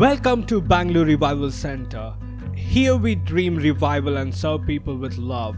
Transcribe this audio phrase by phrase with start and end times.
[0.00, 2.14] Welcome to Bangalore Revival Center.
[2.54, 5.56] Here we dream revival and serve people with love.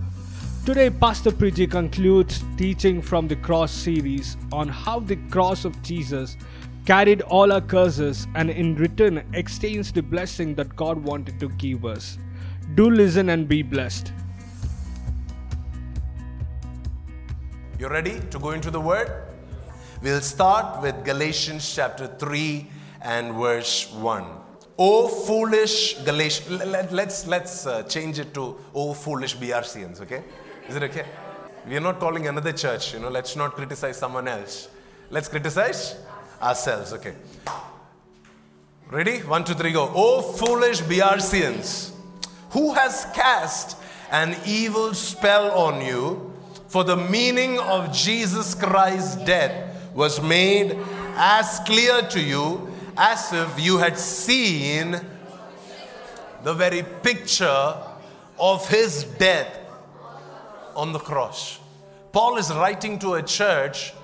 [0.66, 6.36] Today, Pastor Priji concludes teaching from the Cross series on how the cross of Jesus
[6.84, 11.84] carried all our curses and in return extends the blessing that God wanted to give
[11.84, 12.18] us.
[12.74, 14.12] Do listen and be blessed.
[17.78, 19.08] You ready to go into the Word?
[20.02, 22.66] We'll start with Galatians chapter 3
[23.02, 24.24] and verse 1.
[24.78, 30.22] O foolish Galatians, let, let's, let's uh, change it to O foolish BRCians, okay?
[30.68, 31.04] Is it okay?
[31.68, 34.68] We are not calling another church, you know, let's not criticize someone else.
[35.10, 35.96] Let's criticize
[36.40, 37.14] ourselves, okay?
[38.90, 39.20] Ready?
[39.20, 39.90] One, two, three, go.
[39.94, 41.92] O foolish BRCians,
[42.50, 43.76] who has cast
[44.10, 46.32] an evil spell on you,
[46.68, 50.78] for the meaning of Jesus Christ's death was made
[51.16, 55.00] as clear to you as if you had seen
[56.42, 57.76] the very picture
[58.38, 59.58] of his death
[60.74, 61.60] on the cross.
[62.12, 63.94] Paul is writing to a church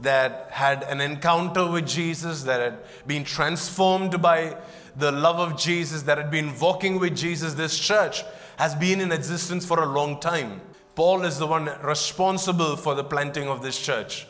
[0.00, 4.56] that had an encounter with Jesus, that had been transformed by
[4.96, 7.54] the love of Jesus, that had been walking with Jesus.
[7.54, 8.22] This church
[8.56, 10.60] has been in existence for a long time.
[10.94, 14.26] Paul is the one responsible for the planting of this church.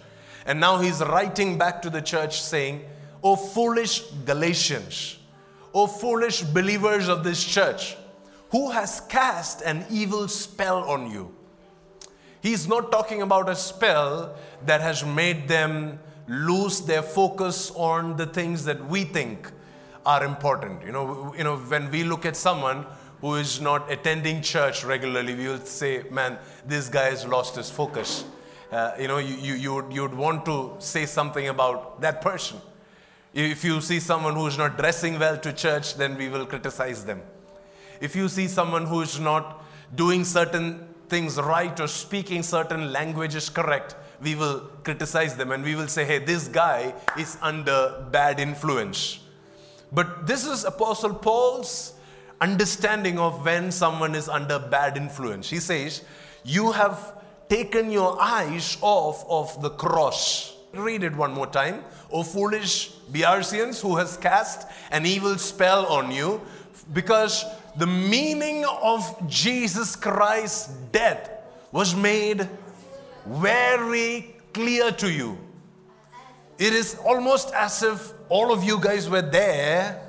[0.47, 2.85] And now he's writing back to the church saying,
[3.23, 5.19] O foolish Galatians,
[5.75, 7.97] O foolish believers of this church,
[8.51, 11.35] who has cast an evil spell on you?
[12.41, 18.27] He's not talking about a spell that has made them lose their focus on the
[18.27, 19.51] things that we think
[20.07, 20.85] are important.
[20.85, 22.87] You know, you know, when we look at someone
[23.21, 27.71] who is not attending church regularly, we will say, man, this guy has lost his
[27.71, 28.25] focus.
[28.71, 32.61] Uh, you know, you, you, you would want to say something about that person.
[33.35, 37.05] If you see someone who is not dressing well to church, then we will criticize
[37.05, 37.23] them.
[38.01, 39.63] If you see someone who is not
[39.95, 45.75] doing certain things right or speaking certain languages correct, we will criticize them and we
[45.75, 49.21] will say, hey, this guy is under bad influence.
[49.93, 51.95] But this is Apostle Paul's
[52.41, 55.49] understanding of when someone is under bad influence.
[55.49, 56.03] He says,
[56.45, 60.55] You have taken your eyes off of the cross.
[60.75, 61.85] Read it one more time.
[62.13, 66.41] O foolish BRCians who has cast an evil spell on you,
[66.93, 67.45] because
[67.77, 71.31] the meaning of Jesus Christ's death
[71.73, 72.49] was made
[73.27, 75.39] very clear to you.
[76.59, 80.03] It is almost as if all of you guys were there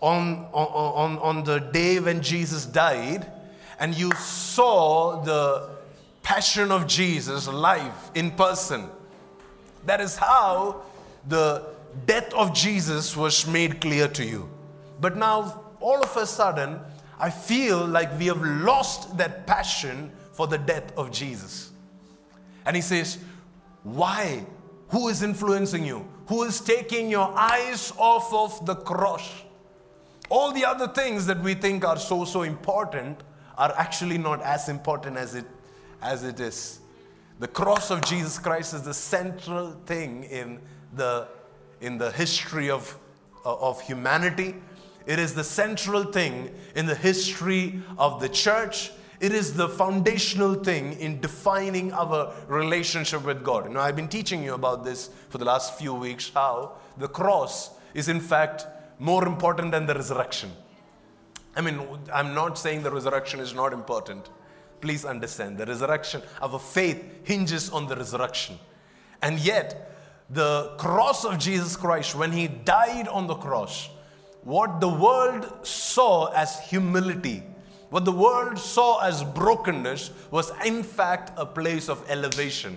[0.00, 3.30] on, on, on the day when Jesus died
[3.78, 5.70] and you saw the
[6.22, 8.88] passion of Jesus live in person.
[9.86, 10.82] That is how
[11.28, 11.64] the
[12.06, 14.48] death of Jesus was made clear to you.
[15.00, 16.80] But now, all of a sudden,
[17.18, 21.72] I feel like we have lost that passion for the death of Jesus.
[22.64, 23.18] And he says,
[23.82, 24.44] Why?
[24.90, 26.08] Who is influencing you?
[26.28, 29.42] Who is taking your eyes off of the cross?
[30.30, 33.22] All the other things that we think are so, so important
[33.56, 35.46] are actually not as important as it,
[36.02, 36.80] as it is.
[37.40, 40.60] The cross of Jesus Christ is the central thing in
[40.94, 41.28] the,
[41.80, 42.98] in the history of,
[43.44, 44.54] uh, of humanity.
[45.06, 48.90] It is the central thing in the history of the church.
[49.20, 53.66] It is the foundational thing in defining our relationship with God.
[53.66, 57.08] You know, I've been teaching you about this for the last few weeks how the
[57.08, 58.66] cross is, in fact,
[58.98, 60.52] more important than the resurrection.
[61.56, 61.80] I mean,
[62.12, 64.28] I'm not saying the resurrection is not important.
[64.80, 68.58] Please understand, the resurrection, of our faith hinges on the resurrection.
[69.22, 69.97] And yet,
[70.30, 73.88] the cross of Jesus Christ, when he died on the cross,
[74.42, 77.42] what the world saw as humility,
[77.90, 82.76] what the world saw as brokenness, was in fact a place of elevation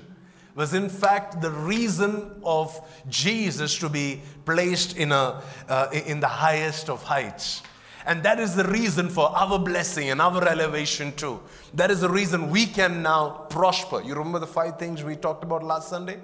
[0.55, 6.27] was in fact the reason of Jesus to be placed in, a, uh, in the
[6.27, 7.63] highest of heights.
[8.05, 11.39] And that is the reason for our blessing and our elevation too.
[11.73, 14.01] That is the reason we can now prosper.
[14.01, 16.19] You remember the five things we talked about last Sunday?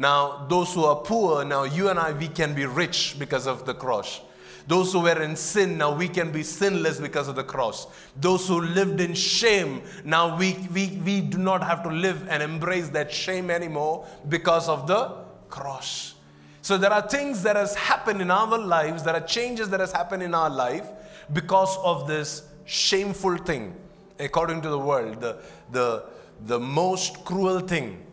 [0.00, 3.66] Now, those who are poor, now you and I, we can be rich because of
[3.66, 4.22] the cross.
[4.66, 7.86] Those who were in sin, now we can be sinless because of the cross.
[8.16, 12.42] Those who lived in shame, now we, we, we do not have to live and
[12.42, 15.16] embrace that shame anymore because of the
[15.50, 16.14] cross.
[16.62, 19.92] So there are things that has happened in our lives, there are changes that has
[19.92, 20.86] happened in our life
[21.34, 23.74] because of this shameful thing,
[24.18, 25.42] according to the world, the,
[25.72, 26.04] the,
[26.46, 28.06] the most cruel thing.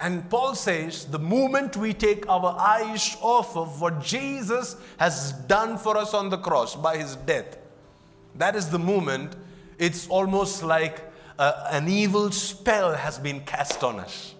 [0.00, 5.76] And Paul says the moment we take our eyes off of what Jesus has done
[5.76, 7.58] for us on the cross by his death,
[8.36, 9.34] that is the moment
[9.78, 11.02] it's almost like
[11.38, 14.34] uh, an evil spell has been cast on us.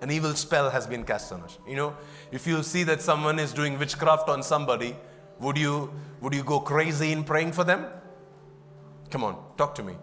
[0.00, 1.58] An evil spell has been cast on us.
[1.68, 1.96] You know,
[2.32, 4.96] if you see that someone is doing witchcraft on somebody,
[5.38, 7.86] would you, would you go crazy in praying for them?
[9.10, 9.94] Come on, talk to me.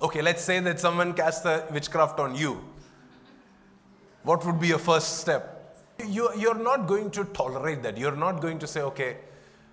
[0.00, 2.62] Okay, let's say that someone casts a witchcraft on you
[4.24, 5.76] what would be your first step?
[6.04, 7.96] You, you're not going to tolerate that.
[7.96, 9.18] You're not going to say, okay,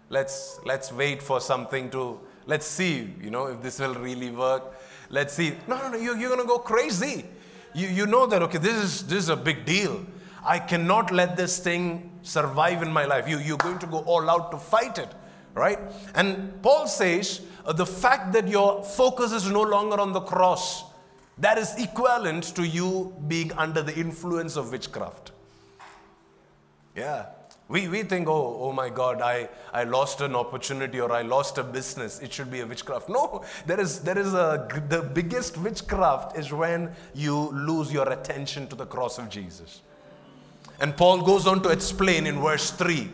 [0.09, 4.63] let's, let's wait for something to, let's see, you know, if this will really work.
[5.09, 5.53] Let's see.
[5.67, 7.25] No, no, no, you, you're going to go crazy.
[7.73, 10.05] You, you know that, okay, this is, this is a big deal.
[10.43, 13.27] I cannot let this thing survive in my life.
[13.27, 15.09] You, you're going to go all out to fight it,
[15.53, 15.79] right?
[16.13, 20.83] And Paul says uh, the fact that your focus is no longer on the cross,
[21.37, 25.31] that is equivalent to you being under the influence of witchcraft.
[26.95, 27.27] Yeah.
[27.67, 31.57] We, we think, oh, oh my God, I, I lost an opportunity or I lost
[31.57, 32.19] a business.
[32.19, 33.07] It should be a witchcraft.
[33.07, 38.67] No, there is, there is a, the biggest witchcraft is when you lose your attention
[38.67, 39.81] to the cross of Jesus.
[40.81, 43.09] And Paul goes on to explain in verse 3,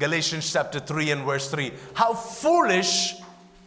[0.00, 3.14] Galatians chapter 3 and verse 3, how foolish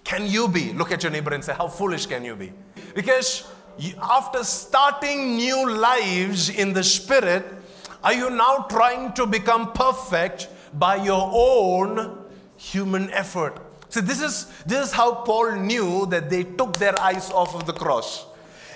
[0.04, 0.74] can you be?
[0.74, 2.52] Look at your neighbor and say, how foolish can you be?
[2.94, 3.48] Because
[4.02, 7.46] after starting new lives in the Spirit,
[8.04, 12.26] are you now trying to become perfect by your own
[12.58, 13.60] human effort?
[13.90, 17.66] See, this is, this is how Paul knew that they took their eyes off of
[17.66, 18.26] the cross.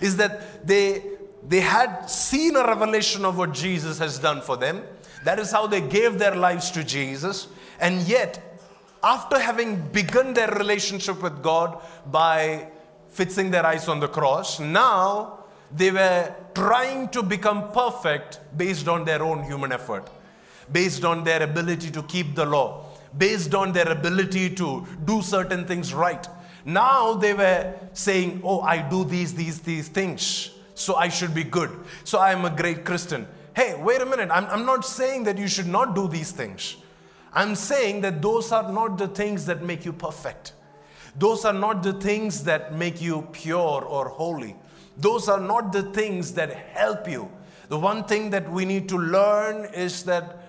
[0.01, 1.03] Is that they,
[1.47, 4.83] they had seen a revelation of what Jesus has done for them.
[5.23, 7.47] That is how they gave their lives to Jesus.
[7.79, 8.59] And yet,
[9.03, 12.69] after having begun their relationship with God by
[13.13, 14.59] fixing their eyes on the cross.
[14.59, 20.09] Now they were trying to become perfect based on their own human effort,
[20.71, 22.85] based on their ability to keep the law,
[23.17, 26.27] based on their ability to do certain things right.
[26.65, 31.43] Now they were saying, Oh, I do these, these, these things, so I should be
[31.43, 31.69] good.
[32.03, 33.27] So I am a great Christian.
[33.55, 34.29] Hey, wait a minute.
[34.31, 36.77] I'm, I'm not saying that you should not do these things.
[37.33, 40.53] I'm saying that those are not the things that make you perfect.
[41.15, 44.55] Those are not the things that make you pure or holy.
[44.97, 47.29] Those are not the things that help you.
[47.69, 50.43] The one thing that we need to learn is that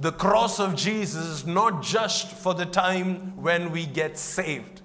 [0.00, 4.82] the cross of Jesus is not just for the time when we get saved.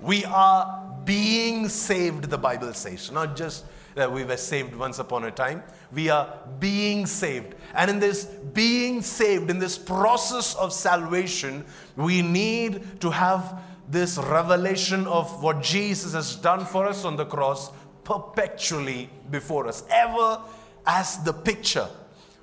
[0.00, 3.64] We are being saved, the Bible says, not just
[3.94, 5.62] that we were saved once upon a time.
[5.92, 7.54] We are being saved.
[7.74, 11.64] And in this being saved, in this process of salvation,
[11.96, 17.26] we need to have this revelation of what Jesus has done for us on the
[17.26, 17.70] cross
[18.04, 20.40] perpetually before us, ever
[20.86, 21.88] as the picture.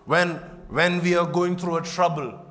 [0.06, 0.36] When,
[0.70, 2.46] when we are going through a trouble,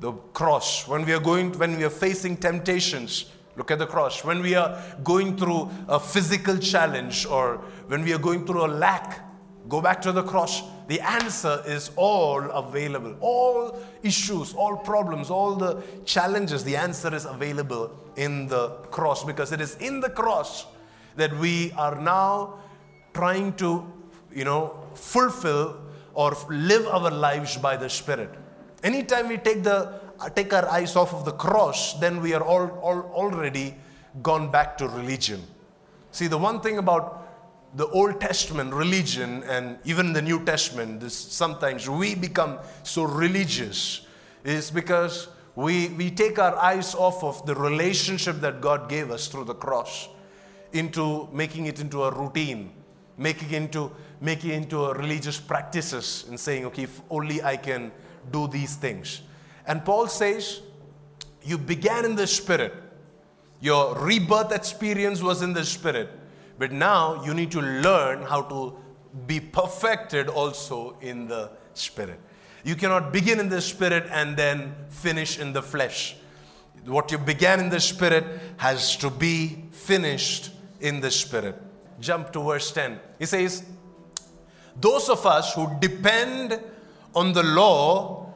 [0.00, 0.88] the cross.
[0.88, 4.24] When we are going, when we are facing temptations, look at the cross.
[4.24, 8.68] When we are going through a physical challenge or when we are going through a
[8.68, 9.20] lack,
[9.68, 13.14] go back to the cross the answer is all available.
[13.20, 19.52] All issues, all problems, all the challenges, the answer is available in the cross because
[19.52, 20.66] it is in the cross
[21.14, 22.58] that we are now
[23.14, 23.86] trying to,
[24.34, 25.80] you know, fulfill
[26.14, 28.30] or live our lives by the Spirit.
[28.82, 30.00] Anytime we take the
[30.34, 33.76] take our eyes off of the cross, then we are all, all already
[34.22, 35.40] gone back to religion.
[36.10, 37.19] See, the one thing about
[37.74, 44.06] the Old Testament religion and even the New Testament, this, sometimes we become so religious
[44.44, 49.28] is because we, we take our eyes off of the relationship that God gave us
[49.28, 50.08] through the cross
[50.72, 52.72] into making it into a routine,
[53.16, 57.90] making into making into a religious practices and saying, okay, if only I can
[58.30, 59.22] do these things.
[59.66, 60.60] And Paul says,
[61.42, 62.74] you began in the spirit.
[63.60, 66.19] Your rebirth experience was in the spirit
[66.60, 68.76] but now you need to learn how to
[69.26, 72.20] be perfected also in the spirit.
[72.64, 76.16] You cannot begin in the spirit and then finish in the flesh.
[76.84, 78.26] What you began in the spirit
[78.58, 80.50] has to be finished
[80.80, 81.56] in the spirit.
[81.98, 83.00] Jump to verse 10.
[83.18, 83.64] He says,
[84.78, 86.60] Those of us who depend
[87.14, 88.34] on the law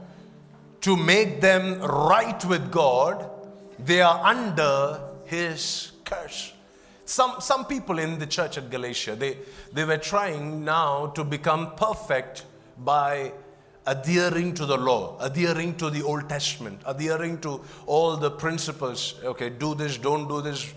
[0.81, 3.31] to make them right with God,
[3.78, 6.53] they are under his curse.
[7.04, 9.38] Some, some people in the church at Galatia, they,
[9.73, 12.46] they were trying now to become perfect
[12.78, 13.32] by
[13.87, 19.16] adhering to the law, adhering to the Old Testament, adhering to all the principles.
[19.23, 20.73] Okay, do this, don't do this,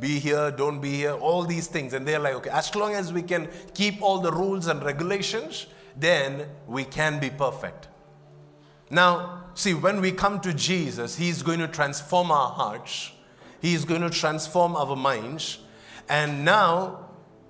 [0.00, 1.92] be here, don't be here, all these things.
[1.92, 5.66] And they're like, okay, as long as we can keep all the rules and regulations,
[5.96, 7.88] then we can be perfect.
[8.90, 13.12] Now, see, when we come to Jesus, He's going to transform our hearts,
[13.60, 15.58] He's going to transform our minds,
[16.08, 17.06] and now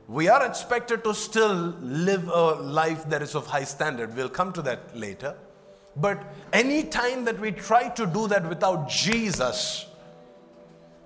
[0.08, 4.14] we are expected to still live a life that is of high standard.
[4.14, 5.36] We'll come to that later.
[5.96, 6.22] But
[6.52, 9.86] any time that we try to do that without Jesus,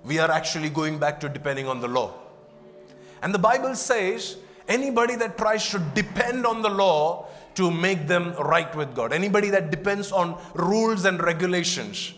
[0.03, 2.13] we are actually going back to depending on the law.
[3.21, 8.33] And the Bible says anybody that tries to depend on the law to make them
[8.33, 12.13] right with God, anybody that depends on rules and regulations,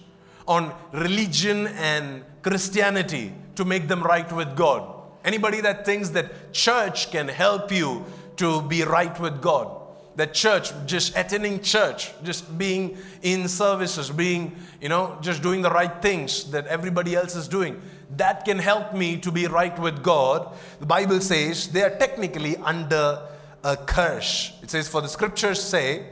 [0.47, 7.11] on religion and Christianity to make them right with God, anybody that thinks that church
[7.11, 8.05] can help you
[8.37, 9.69] to be right with God,
[10.15, 15.69] that church, just attending church, just being in services, being, you know, just doing the
[15.69, 17.81] right things that everybody else is doing,
[18.17, 20.55] that can help me to be right with God.
[20.79, 23.21] The Bible says they are technically under
[23.63, 24.53] a curse.
[24.61, 26.07] It says, For the scriptures say,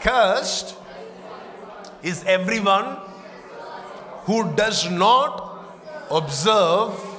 [0.00, 0.74] Cursed
[2.02, 2.98] is everyone
[4.24, 5.64] who does not
[6.10, 7.11] observe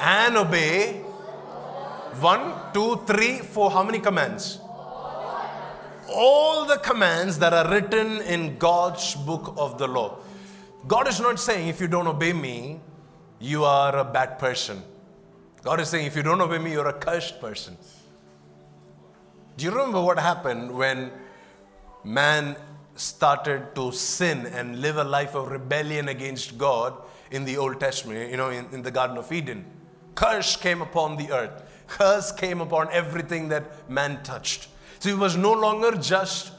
[0.00, 1.02] and obey
[2.20, 3.70] one, two, three, four.
[3.70, 4.60] How many commands?
[6.10, 10.18] all the commands that are written in God's book of the law.
[10.86, 12.80] God is not saying, if you don't obey me,
[13.38, 14.82] you are a bad person.
[15.62, 17.76] God is saying, if you don't obey me, you're a cursed person.
[19.56, 21.10] Do you remember what happened when
[22.04, 22.56] man
[22.94, 26.94] started to sin and live a life of rebellion against God
[27.30, 29.64] in the Old Testament, you know, in, in the Garden of Eden?
[30.18, 34.66] Curse came upon the earth, curse came upon everything that man touched.
[34.98, 36.50] So it was no longer just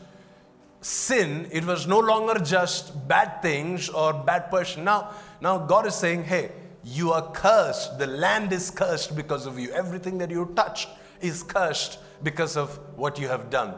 [0.80, 4.86] sin, it was no longer just bad things or bad person.
[4.86, 5.12] Now,
[5.42, 6.54] now God is saying, hey,
[6.86, 8.00] you are cursed.
[8.00, 9.72] The land is cursed because of you.
[9.72, 10.88] Everything that you touch
[11.20, 13.74] is cursed because of what you have done.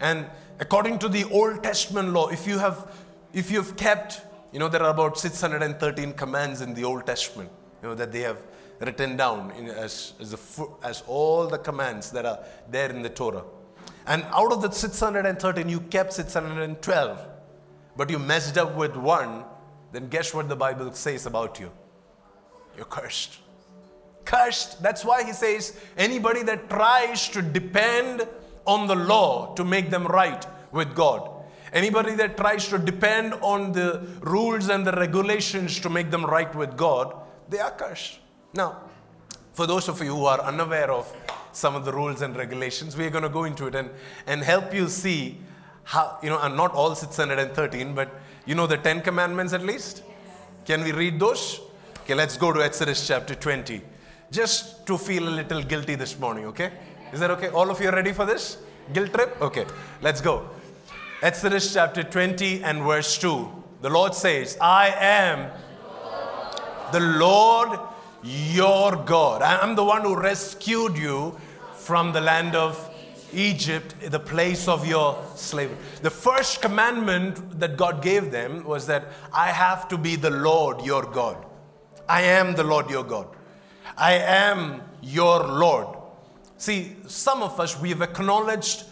[0.00, 0.24] And
[0.58, 2.90] according to the Old Testament law, if you have
[3.34, 7.50] if you've kept, you know, there are about 613 commands in the Old Testament,
[7.82, 8.38] you know, that they have
[8.82, 13.08] written down in, as, as, the, as all the commands that are there in the
[13.08, 13.44] Torah.
[14.06, 17.28] And out of the 613, you kept 612,
[17.96, 19.44] but you messed up with one,
[19.92, 21.70] then guess what the Bible says about you?
[22.76, 23.38] You're cursed.
[24.24, 24.82] Cursed.
[24.82, 28.26] That's why he says anybody that tries to depend
[28.66, 31.28] on the law to make them right with God,
[31.72, 36.52] anybody that tries to depend on the rules and the regulations to make them right
[36.54, 37.14] with God,
[37.48, 38.18] they are cursed.
[38.54, 38.78] Now,
[39.52, 41.12] for those of you who are unaware of
[41.52, 42.96] some of the rules and regulations.
[42.96, 43.90] We're going to go into it and,
[44.26, 45.38] and help you see
[45.84, 50.02] how, you know, and not all 613, but you know the 10 commandments at least?
[50.64, 51.60] Can we read those?
[52.00, 53.82] Okay, let's go to Exodus chapter 20.
[54.30, 56.72] Just to feel a little guilty this morning, okay?
[57.12, 57.48] Is that okay?
[57.48, 58.58] All of you are ready for this?
[58.92, 59.36] Guilt trip?
[59.40, 59.66] Okay,
[60.00, 60.48] let's go.
[61.20, 63.48] Exodus chapter 20 and verse 2.
[63.82, 65.50] The Lord says, I am
[66.92, 67.78] the Lord
[68.22, 69.42] your God.
[69.42, 71.38] I'm the one who rescued you
[71.74, 72.88] from the land of
[73.32, 75.76] Egypt, the place of your slavery.
[76.02, 80.82] The first commandment that God gave them was that I have to be the Lord
[80.82, 81.44] your God.
[82.08, 83.28] I am the Lord your God.
[83.96, 85.98] I am your Lord.
[86.58, 88.84] See, some of us, we have acknowledged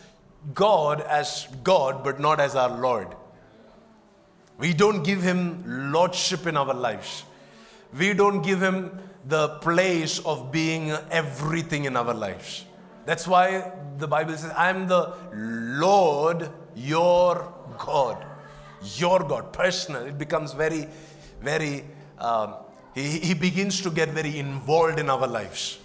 [0.54, 3.08] God as God, but not as our Lord.
[4.58, 7.24] We don't give Him lordship in our lives.
[7.96, 12.64] We don't give Him the place of being everything in our lives.
[13.06, 18.24] That's why the Bible says, I'm the Lord your God.
[18.96, 20.06] Your God, personal.
[20.06, 20.88] It becomes very,
[21.42, 21.84] very,
[22.18, 22.54] um,
[22.94, 25.78] he, he begins to get very involved in our lives.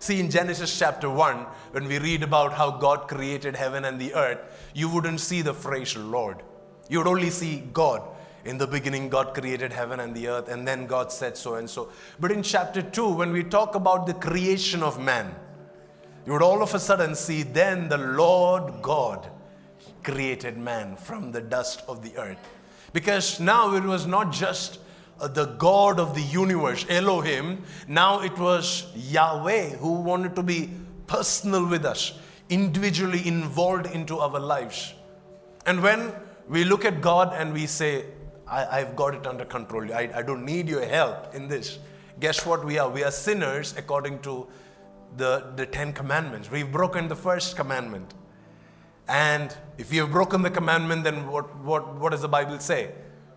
[0.00, 1.36] See, in Genesis chapter 1,
[1.72, 4.38] when we read about how God created heaven and the earth,
[4.72, 6.42] you wouldn't see the phrase Lord.
[6.88, 8.02] You would only see God.
[8.48, 11.68] In the beginning, God created heaven and the earth, and then God said so and
[11.68, 11.90] so.
[12.18, 15.34] But in chapter 2, when we talk about the creation of man,
[16.24, 19.28] you would all of a sudden see then the Lord God
[20.02, 22.38] created man from the dust of the earth.
[22.94, 24.78] Because now it was not just
[25.20, 30.70] uh, the God of the universe, Elohim, now it was Yahweh who wanted to be
[31.06, 34.94] personal with us, individually involved into our lives.
[35.66, 36.14] And when
[36.48, 38.06] we look at God and we say,
[38.50, 39.92] I, have got it under control.
[39.92, 41.78] I, I don't need your help in this.
[42.20, 42.88] Guess what we are?
[42.88, 44.46] We are sinners according to
[45.16, 46.50] the, the Ten Commandments.
[46.50, 48.14] We've broken the first commandment.
[49.06, 52.92] And if we have broken the commandment, then what, what, what does the Bible say?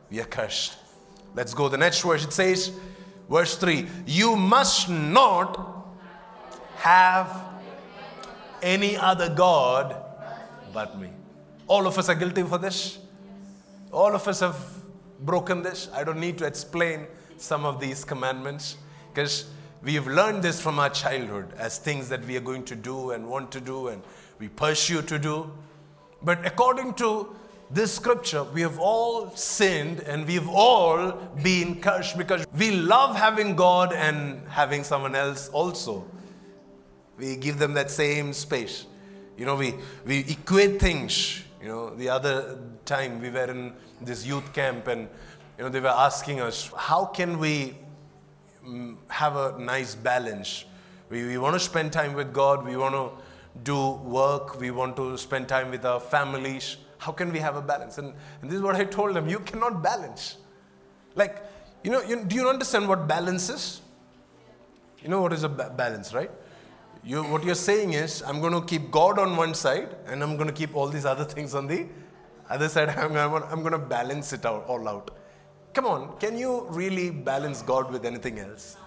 [0.09, 0.77] We are cursed.
[1.35, 1.69] Let's go.
[1.69, 2.71] The next verse it says,
[3.31, 5.87] Verse 3 You must not
[6.75, 7.45] have
[8.61, 9.95] any other God
[10.73, 11.09] but me.
[11.67, 12.99] All of us are guilty for this.
[13.91, 14.55] All of us have
[15.21, 15.65] broken.
[15.93, 18.77] I don't need to explain some of these commandments
[19.13, 19.49] because
[19.83, 23.11] we have learned this from our childhood as things that we are going to do
[23.11, 24.01] and want to do and
[24.39, 25.51] we pursue to do.
[26.21, 27.35] But according to
[27.71, 31.11] this scripture, we have all sinned and we've all
[31.41, 36.05] been cursed because we love having God and having someone else also.
[37.17, 38.85] We give them that same space.
[39.37, 39.75] You know, we,
[40.05, 41.43] we equate things.
[41.61, 45.07] You know, the other time we were in this youth camp and,
[45.57, 47.77] you know, they were asking us, how can we
[48.65, 50.65] mm, have a nice balance?
[51.09, 53.11] We, we want to spend time with God, we want to
[53.63, 56.77] do work, we want to spend time with our families.
[56.97, 57.99] How can we have a balance?
[57.99, 60.37] And, and this is what I told them you cannot balance.
[61.15, 61.43] Like,
[61.83, 63.81] you know, you, do you understand what balance is?
[65.03, 66.31] You know what is a ba- balance, right?
[67.03, 70.35] You, what you're saying is, I'm going to keep God on one side and I'm
[70.37, 71.87] going to keep all these other things on the
[72.49, 72.89] other side.
[72.97, 75.11] I'm, I'm going to balance it out, all out.
[75.73, 78.77] Come on, can you really balance God with anything else?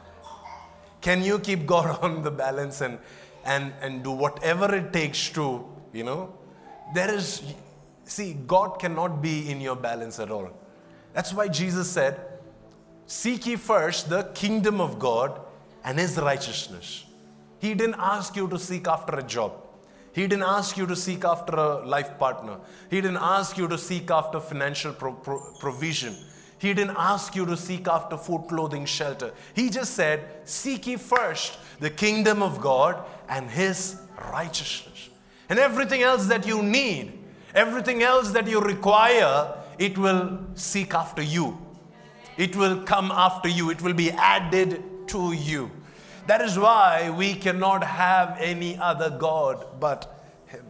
[1.00, 2.99] Can you keep God on the balance and,
[3.44, 6.35] and, and do whatever it takes to, you know?
[6.94, 7.42] There is,
[8.04, 10.50] see, God cannot be in your balance at all.
[11.14, 12.21] That's why Jesus said,
[13.06, 15.40] Seek ye first the kingdom of God
[15.85, 17.04] and his righteousness.
[17.64, 19.52] He didn't ask you to seek after a job.
[20.12, 22.59] He didn't ask you to seek after a life partner.
[22.90, 26.14] He didn't ask you to seek after financial pro- pro- provision.
[26.59, 29.33] He didn't ask you to seek after food, clothing, shelter.
[29.54, 33.97] He just said, Seek ye first the kingdom of God and his
[34.30, 35.09] righteousness.
[35.49, 37.18] And everything else that you need,
[37.54, 41.56] everything else that you require, it will seek after you.
[42.37, 43.71] It will come after you.
[43.71, 45.71] It will be added to you.
[46.26, 50.64] That is why we cannot have any other God but Him.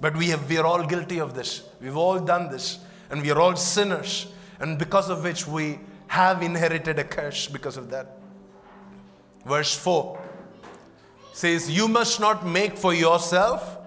[0.00, 1.62] But we, have, we are all guilty of this.
[1.80, 2.78] We've all done this.
[3.10, 4.28] And we are all sinners.
[4.60, 8.18] And because of which we have inherited a curse because of that.
[9.44, 10.20] Verse 4
[11.32, 13.78] says, You must not make for yourself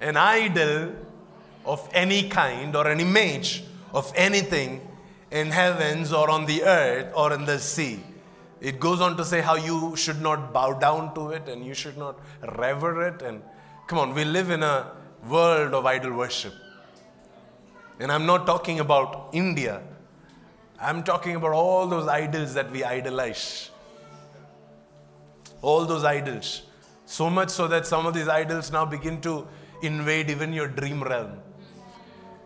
[0.00, 0.94] an idol
[1.64, 4.86] of any kind or an image of anything
[5.30, 8.02] in heavens or on the earth or in the sea
[8.60, 11.72] it goes on to say how you should not bow down to it and you
[11.72, 12.18] should not
[12.58, 13.22] rever it.
[13.22, 13.42] And
[13.86, 14.92] come on, we live in a
[15.28, 16.52] world of idol worship.
[17.98, 19.82] And I'm not talking about India,
[20.80, 23.70] I'm talking about all those idols that we idolize.
[25.62, 26.62] All those idols.
[27.04, 29.46] So much so that some of these idols now begin to
[29.82, 31.38] invade even your dream realm.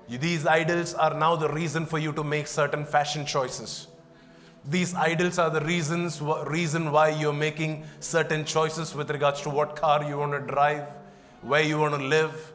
[0.08, 3.86] These idols are now the reason for you to make certain fashion choices
[4.66, 9.76] these idols are the reasons reason why you're making certain choices with regards to what
[9.76, 10.86] car you want to drive
[11.44, 12.52] where you want to live.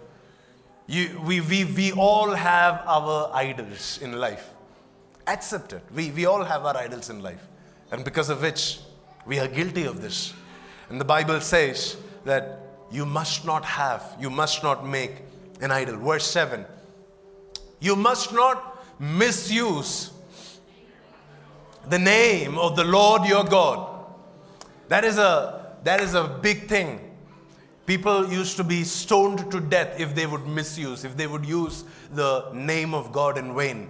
[0.88, 4.50] You, we, we, we all have our idols in life.
[5.28, 5.84] Accept it.
[5.93, 7.48] We, we all have our idols in life.
[7.91, 8.80] And because of which
[9.26, 10.34] we are guilty of this.
[10.89, 12.60] And the bible says that
[12.91, 15.17] you must not have you must not make
[15.62, 15.98] an idol.
[15.98, 16.65] Verse 7
[17.80, 20.12] you must not misuse
[21.88, 24.06] the name of the Lord your God.
[24.89, 27.06] That is a, that is a big thing.
[27.86, 31.84] People used to be stoned to death if they would misuse, if they would use
[32.12, 33.89] the name of God in vain.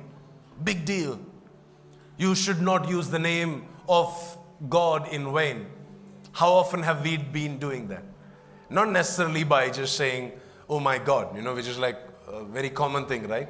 [0.63, 1.19] Big deal.
[2.17, 4.37] You should not use the name of
[4.69, 5.67] God in vain.
[6.31, 8.03] How often have we been doing that?
[8.69, 10.33] Not necessarily by just saying,
[10.69, 11.97] oh my God, you know, which is like
[12.27, 13.49] a very common thing, right?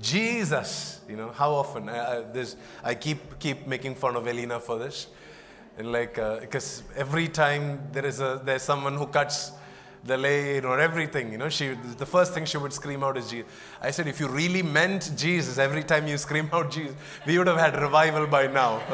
[0.00, 1.88] Jesus, you know, how often?
[1.88, 5.08] I, I, this, I keep, keep making fun of Elena for this.
[5.78, 9.52] And like, because uh, every time there is a, there's someone who cuts
[10.04, 13.30] the lane or everything, you know, she, the first thing she would scream out is
[13.30, 13.50] Jesus.
[13.80, 16.94] I said, if you really meant Jesus every time you scream out Jesus,
[17.26, 18.80] we would have had revival by now.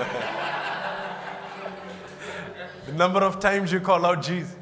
[2.87, 4.56] the number of times you call out Jesus.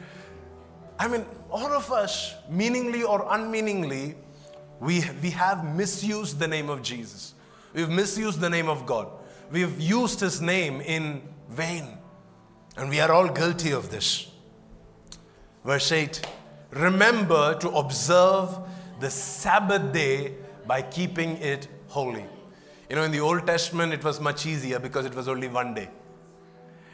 [0.99, 4.17] I mean, all of us, meaningly or unmeaningly,
[4.85, 7.33] we, we have misused the name of Jesus.
[7.73, 9.09] We've misused the name of God.
[9.51, 11.97] We've used his name in vain.
[12.77, 14.31] And we are all guilty of this.
[15.65, 16.27] Verse 8
[16.73, 18.59] Remember to observe
[19.01, 20.35] the Sabbath day
[20.67, 22.27] by keeping it holy.
[22.91, 25.73] You know, in the Old Testament, it was much easier because it was only one
[25.73, 25.89] day.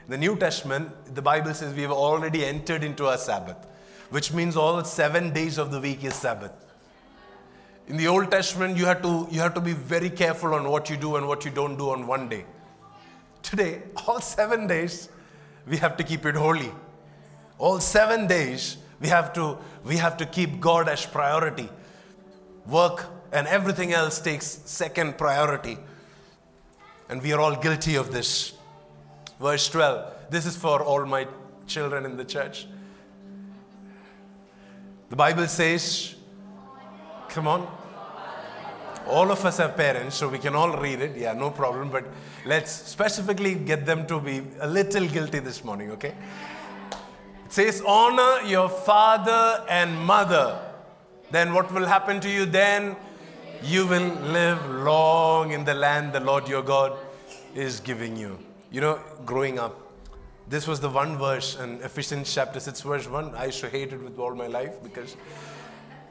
[0.05, 3.67] In the New Testament, the Bible says we have already entered into our Sabbath,
[4.11, 6.70] which means all seven days of the week is Sabbath.
[7.91, 10.89] In the Old Testament, you have, to, you have to be very careful on what
[10.89, 12.45] you do and what you don't do on one day.
[13.43, 15.09] Today, all seven days,
[15.67, 16.71] we have to keep it holy.
[17.59, 21.69] All seven days, we have to, we have to keep God as priority.
[22.65, 25.77] Work and everything else takes second priority.
[27.09, 28.53] And we are all guilty of this.
[29.41, 31.27] Verse 12 this is for all my
[31.67, 32.69] children in the church.
[35.09, 36.15] The Bible says,
[37.29, 37.80] come on.
[39.11, 41.17] All of us have parents, so we can all read it.
[41.17, 41.91] Yeah, no problem.
[41.91, 42.07] But
[42.47, 46.15] let's specifically get them to be a little guilty this morning, okay?
[47.45, 50.61] It says, Honor your father and mother.
[51.31, 52.47] Then what will happen to you?
[52.47, 52.97] Then
[53.63, 56.97] you will live long in the land the Lord your God
[57.55, 58.39] is giving you.
[58.71, 59.77] You know, growing up,
[60.49, 63.35] this was the one verse in Ephesians chapter 6, verse 1.
[63.35, 65.17] I used to hate it with all my life because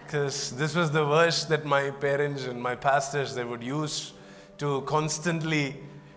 [0.09, 4.13] because this was the verse that my parents and my pastors they would use
[4.57, 5.75] to constantly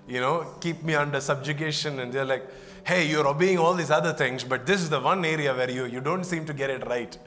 [0.09, 1.99] you know keep me under subjugation.
[1.99, 2.49] And they're like
[2.85, 5.85] hey you're obeying all these other things but this is the one area where you,
[5.85, 7.19] you don't seem to get it right.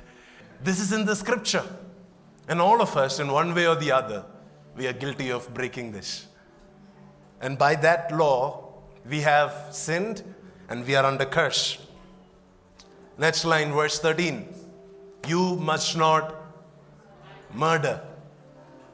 [0.63, 1.63] This is in the scripture.
[2.47, 4.25] And all of us in one way or the other
[4.75, 6.25] we are guilty of breaking this.
[7.41, 8.73] And by that law
[9.07, 10.23] we have sinned
[10.67, 11.77] and we are under curse.
[13.19, 14.47] Next line verse 13
[15.27, 16.41] you must not
[17.55, 18.01] murder.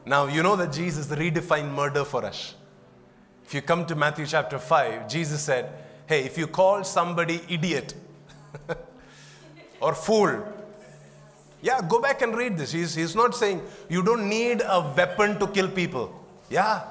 [0.04, 2.54] Now, you know that Jesus redefined murder for us.
[3.44, 5.72] If you come to Matthew chapter 5, Jesus said,
[6.06, 7.94] Hey, if you call somebody idiot
[9.80, 10.42] or fool,
[11.60, 12.72] yeah, go back and read this.
[12.72, 16.12] He's, he's not saying you don't need a weapon to kill people.
[16.50, 16.82] Yeah.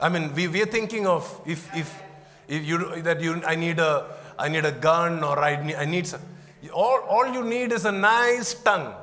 [0.00, 2.00] I mean, we, we are thinking of if, if,
[2.48, 4.06] if you, that you, I, need a,
[4.38, 6.20] I need a gun or I need, I need some,
[6.72, 8.94] all, all you need is a nice tongue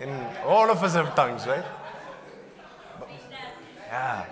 [0.00, 0.08] in
[0.44, 1.64] all of us have tongues, right?
[3.88, 4.24] Yeah.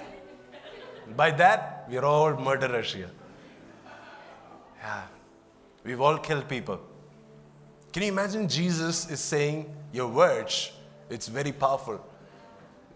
[1.17, 3.11] By that, we're all murderers here.
[4.83, 5.03] Yeah.
[5.85, 6.81] We've all killed people.
[7.93, 10.73] Can you imagine Jesus is saying, Your words,
[11.11, 12.05] it's very powerful.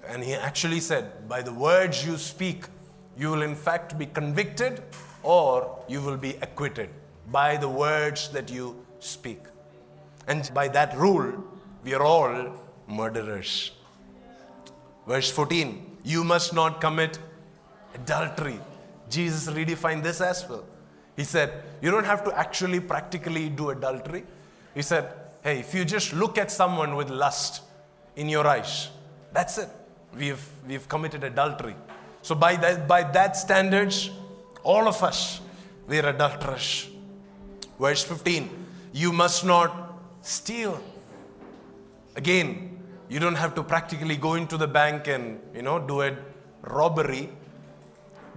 [0.06, 2.66] And he actually said, By the words you speak,
[3.18, 4.82] you will in fact be convicted
[5.22, 6.90] or you will be acquitted
[7.30, 9.40] by the words that you speak.
[10.28, 11.44] And by that rule,
[11.84, 12.54] we are all
[12.88, 13.72] murderers.
[15.06, 17.18] Verse 14, you must not commit
[17.94, 18.58] adultery.
[19.10, 20.64] Jesus redefined this as well.
[21.16, 24.24] He said, you don't have to actually practically do adultery.
[24.74, 27.62] He said, hey, if you just look at someone with lust
[28.16, 28.88] in your eyes,
[29.32, 29.68] that's it.
[30.16, 31.76] We've, we've committed adultery.
[32.22, 34.10] So by that, by that standards,
[34.62, 35.40] all of us,
[35.86, 36.88] we're adulterers.
[37.78, 38.48] Verse 15,
[38.92, 40.82] you must not steal.
[42.16, 46.16] Again, you don't have to practically go into the bank and, you know, do a
[46.62, 47.30] robbery.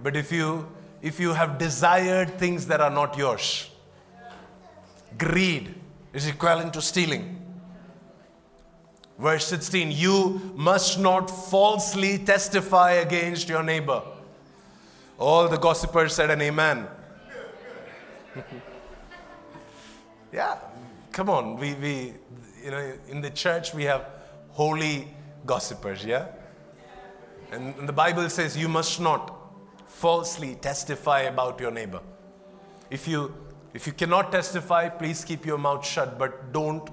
[0.02, 0.68] But if you
[1.00, 3.70] if you have desired things that are not yours,
[5.16, 5.74] greed
[6.12, 7.36] is equivalent to stealing.
[9.18, 14.02] Verse 16, you must not falsely testify against your neighbor.
[15.18, 16.86] All the gossipers said an amen.
[20.32, 20.58] yeah,
[21.10, 21.56] come on.
[21.56, 22.14] We, we,
[22.68, 24.04] you know, in the church we have
[24.50, 25.08] holy
[25.46, 26.26] gossipers, yeah?
[27.50, 29.34] And the Bible says you must not
[29.86, 32.00] falsely testify about your neighbor.
[32.90, 33.34] If you
[33.72, 36.90] if you cannot testify, please keep your mouth shut, but don't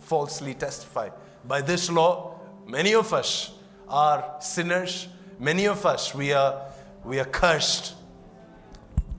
[0.00, 1.10] falsely testify.
[1.46, 3.52] By this law, many of us
[3.88, 5.06] are sinners.
[5.38, 6.60] Many of us we are
[7.04, 7.94] we are cursed.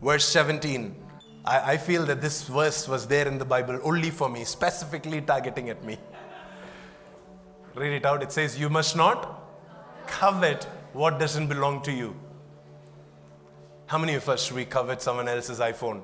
[0.02, 1.05] Verse 17.
[1.46, 5.22] I, I feel that this verse was there in the Bible only for me, specifically
[5.22, 5.98] targeting at me.
[7.76, 8.24] Read it out.
[8.24, 9.44] It says, You must not
[10.08, 12.16] covet what doesn't belong to you.
[13.88, 16.02] How many of us we covet someone else's iPhone?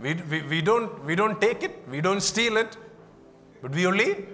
[0.00, 2.74] We, we, we, don't, we don't take it, we don't steal it,
[3.60, 4.24] but we only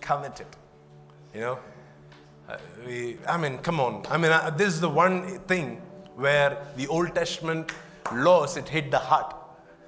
[0.00, 0.56] covet it.
[1.34, 1.58] You know?
[2.48, 4.04] Uh, we, I mean, come on.
[4.08, 5.82] I mean, uh, this is the one thing
[6.14, 7.72] where the Old Testament
[8.12, 9.34] laws, it hit the heart.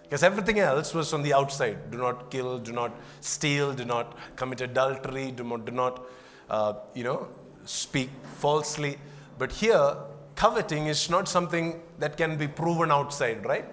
[0.02, 1.90] Because everything else was on the outside.
[1.90, 6.04] Do not kill, do not steal, do not commit adultery, do not, do not
[6.50, 7.28] uh, you know,
[7.64, 8.98] speak falsely.
[9.38, 9.96] But here,
[10.34, 13.66] coveting is not something that can be proven outside, right?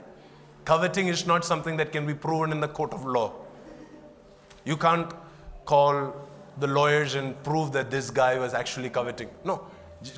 [0.65, 3.34] Coveting is not something that can be proven in the court of law.
[4.65, 5.12] You can't
[5.65, 6.25] call
[6.58, 9.30] the lawyers and prove that this guy was actually coveting.
[9.44, 9.68] No,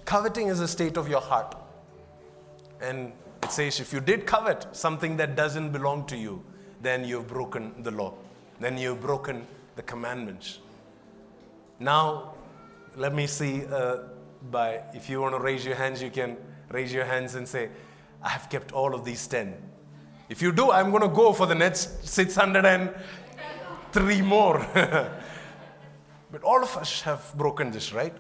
[0.06, 1.56] coveting is a state of your heart.
[2.82, 3.12] And
[3.44, 6.44] it says if you did covet something that doesn't belong to you,
[6.82, 8.14] then you've broken the law.
[8.60, 9.46] Then you've broken
[9.76, 10.60] the commandments.
[11.80, 12.34] Now,
[12.96, 14.06] let me see a
[14.52, 16.38] by, if you want to raise your hands, you can
[16.70, 17.70] raise your hands and say,
[18.22, 19.56] I have kept all of these 10.
[20.30, 24.60] If you do, I'm going to go for the next 603 more.
[26.38, 28.14] but all of us have broken this, right?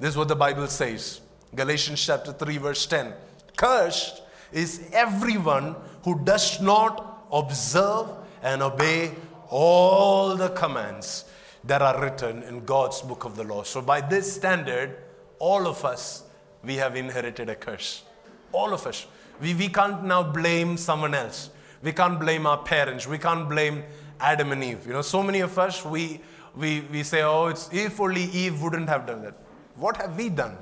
[0.00, 1.20] This is what the Bible says.
[1.54, 3.12] Galatians chapter 3, verse 10.
[3.56, 8.08] Cursed is everyone who does not observe
[8.42, 9.14] and obey
[9.48, 11.26] all the commands
[11.62, 13.62] that are written in God's book of the law.
[13.62, 14.96] So, by this standard,
[15.38, 16.24] all of us,
[16.64, 18.02] we have inherited a curse.
[18.50, 19.06] All of us.
[19.40, 21.50] We, we can't now blame someone else.
[21.80, 23.06] We can't blame our parents.
[23.06, 23.84] We can't blame
[24.18, 24.84] Adam and Eve.
[24.84, 26.20] You know, so many of us, we,
[26.56, 29.34] we, we say, oh, it's if only Eve wouldn't have done that.
[29.76, 30.56] What have we done?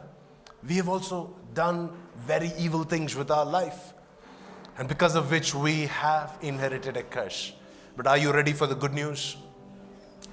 [0.67, 3.93] We have also done very evil things with our life,
[4.77, 7.53] and because of which we have inherited a curse.
[7.97, 9.37] But are you ready for the good news?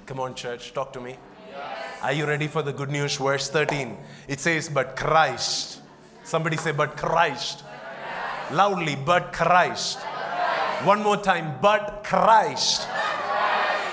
[0.06, 1.16] Come on, church, talk to me.
[1.50, 2.02] Yes.
[2.02, 3.16] Are you ready for the good news?
[3.16, 3.96] Verse 13.
[4.26, 5.80] It says, But Christ.
[6.24, 7.62] Somebody say, But Christ.
[7.62, 8.52] But Christ.
[8.52, 10.00] Loudly, but Christ.
[10.00, 10.86] but Christ.
[10.86, 12.88] One more time, but Christ.
[12.88, 13.01] but Christ.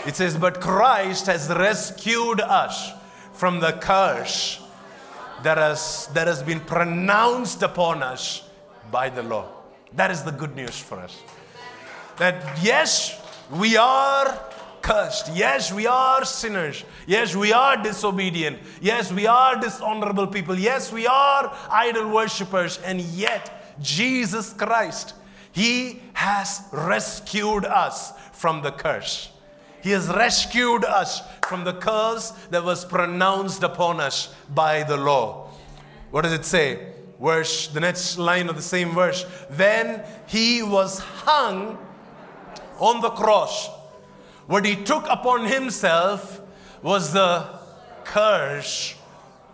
[0.10, 2.94] It says, But Christ has rescued us
[3.32, 4.60] from the curse
[5.44, 8.50] that has, that has been pronounced upon us
[8.90, 9.46] by the law.
[9.94, 11.22] That is the good news for us.
[12.18, 14.36] That yes, we are
[14.82, 15.30] cursed.
[15.36, 16.84] Yes, we are sinners.
[17.06, 18.58] Yes, we are disobedient.
[18.82, 20.58] Yes, we are dishonorable people.
[20.58, 22.80] Yes, we are idol worshippers.
[22.80, 25.14] And yet, Jesus Christ,
[25.52, 29.30] He has rescued us from the curse.
[29.82, 35.50] He has rescued us from the curse that was pronounced upon us by the law.
[36.12, 36.94] What does it say?
[37.22, 39.24] Verse, the next line of the same verse.
[39.56, 41.78] When he was hung
[42.80, 43.70] on the cross.
[44.48, 46.42] What he took upon himself
[46.82, 47.46] was the
[48.04, 48.96] curse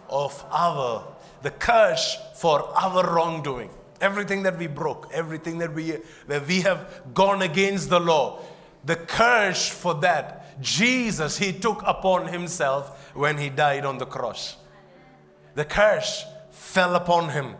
[0.09, 1.05] of our,
[1.41, 3.69] the curse for our wrongdoing.
[3.99, 8.39] Everything that we broke, everything that we, where we have gone against the law,
[8.85, 14.57] the curse for that, Jesus, he took upon himself when he died on the cross.
[15.55, 17.55] The curse fell upon him.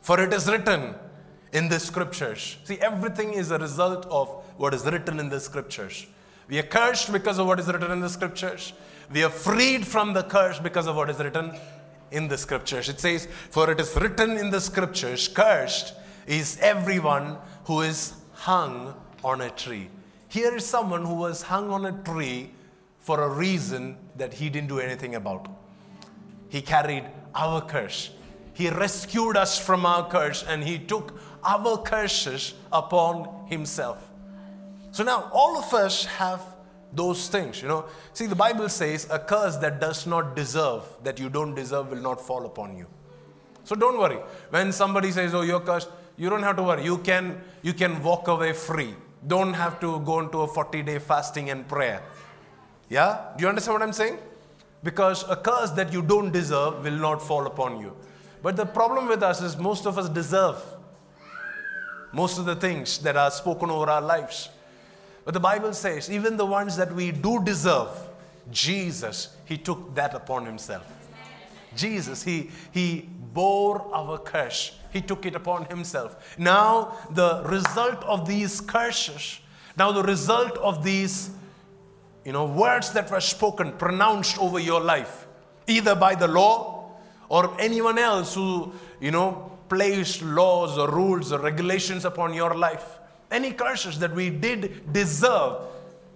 [0.00, 0.94] For it is written
[1.52, 2.56] in the scriptures.
[2.64, 6.06] See, everything is a result of what is written in the scriptures.
[6.48, 8.72] We are cursed because of what is written in the scriptures.
[9.12, 11.52] We are freed from the curse because of what is written
[12.10, 12.88] in the scriptures.
[12.88, 15.94] It says, For it is written in the scriptures, cursed
[16.26, 18.94] is everyone who is hung
[19.24, 19.88] on a tree.
[20.28, 22.50] Here is someone who was hung on a tree
[23.00, 25.48] for a reason that he didn't do anything about.
[26.48, 27.04] He carried
[27.34, 28.10] our curse.
[28.52, 34.08] He rescued us from our curse and he took our curses upon himself.
[34.92, 36.42] So now all of us have
[36.92, 37.86] those things, you know.
[38.12, 42.02] See, the Bible says a curse that does not deserve, that you don't deserve, will
[42.02, 42.86] not fall upon you.
[43.64, 44.18] So don't worry.
[44.50, 46.84] When somebody says, Oh, you're cursed, you don't have to worry.
[46.84, 48.94] You can, you can walk away free
[49.26, 52.02] don't have to go into a 40 day fasting and prayer.
[52.88, 53.20] Yeah?
[53.36, 54.18] Do you understand what I'm saying?
[54.82, 57.94] Because a curse that you don't deserve will not fall upon you.
[58.42, 60.62] But the problem with us is most of us deserve
[62.12, 64.48] most of the things that are spoken over our lives.
[65.24, 67.90] But the Bible says, even the ones that we do deserve,
[68.50, 70.84] Jesus, He took that upon Himself.
[71.76, 74.76] Jesus, He, he bore our curse.
[74.92, 76.36] He took it upon himself.
[76.38, 79.40] Now, the result of these curses,
[79.76, 81.30] now the result of these
[82.24, 85.26] you know, words that were spoken, pronounced over your life,
[85.66, 86.90] either by the law
[87.28, 92.98] or anyone else who, you know, placed laws or rules or regulations upon your life.
[93.30, 95.62] Any curses that we did deserve,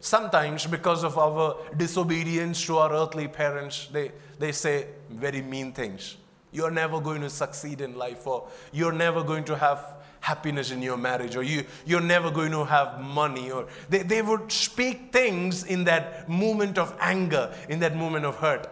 [0.00, 6.16] sometimes because of our disobedience to our earthly parents, they, they say very mean things.
[6.52, 10.80] You're never going to succeed in life, or you're never going to have happiness in
[10.80, 15.12] your marriage, or you, you're never going to have money, or they, they would speak
[15.12, 18.68] things in that moment of anger, in that moment of hurt.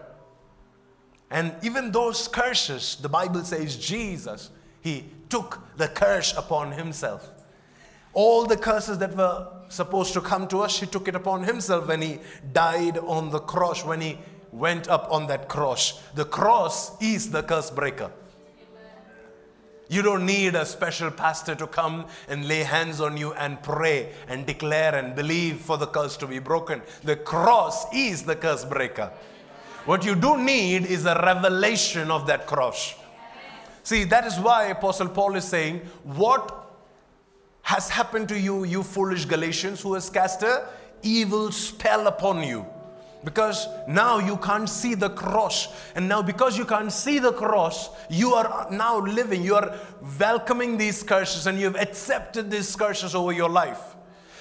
[1.31, 7.29] And even those curses, the Bible says Jesus, He took the curse upon Himself.
[8.13, 11.89] All the curses that were supposed to come to us, He took it upon Himself
[11.89, 12.19] when He
[12.53, 14.19] died on the cross, when He
[14.53, 16.01] went up on that cross.
[16.15, 18.13] The cross is the curse breaker.
[19.89, 24.13] You don't need a special pastor to come and lay hands on you and pray
[24.27, 26.81] and declare and believe for the curse to be broken.
[27.03, 29.13] The cross is the curse breaker.
[29.85, 32.95] What you do need is a revelation of that cross.
[33.83, 36.71] See, that is why Apostle Paul is saying, What
[37.63, 40.69] has happened to you, you foolish Galatians, who has cast a
[41.03, 42.65] evil spell upon you?
[43.25, 45.69] Because now you can't see the cross.
[45.95, 49.79] And now, because you can't see the cross, you are now living, you are
[50.19, 53.95] welcoming these curses and you've accepted these curses over your life.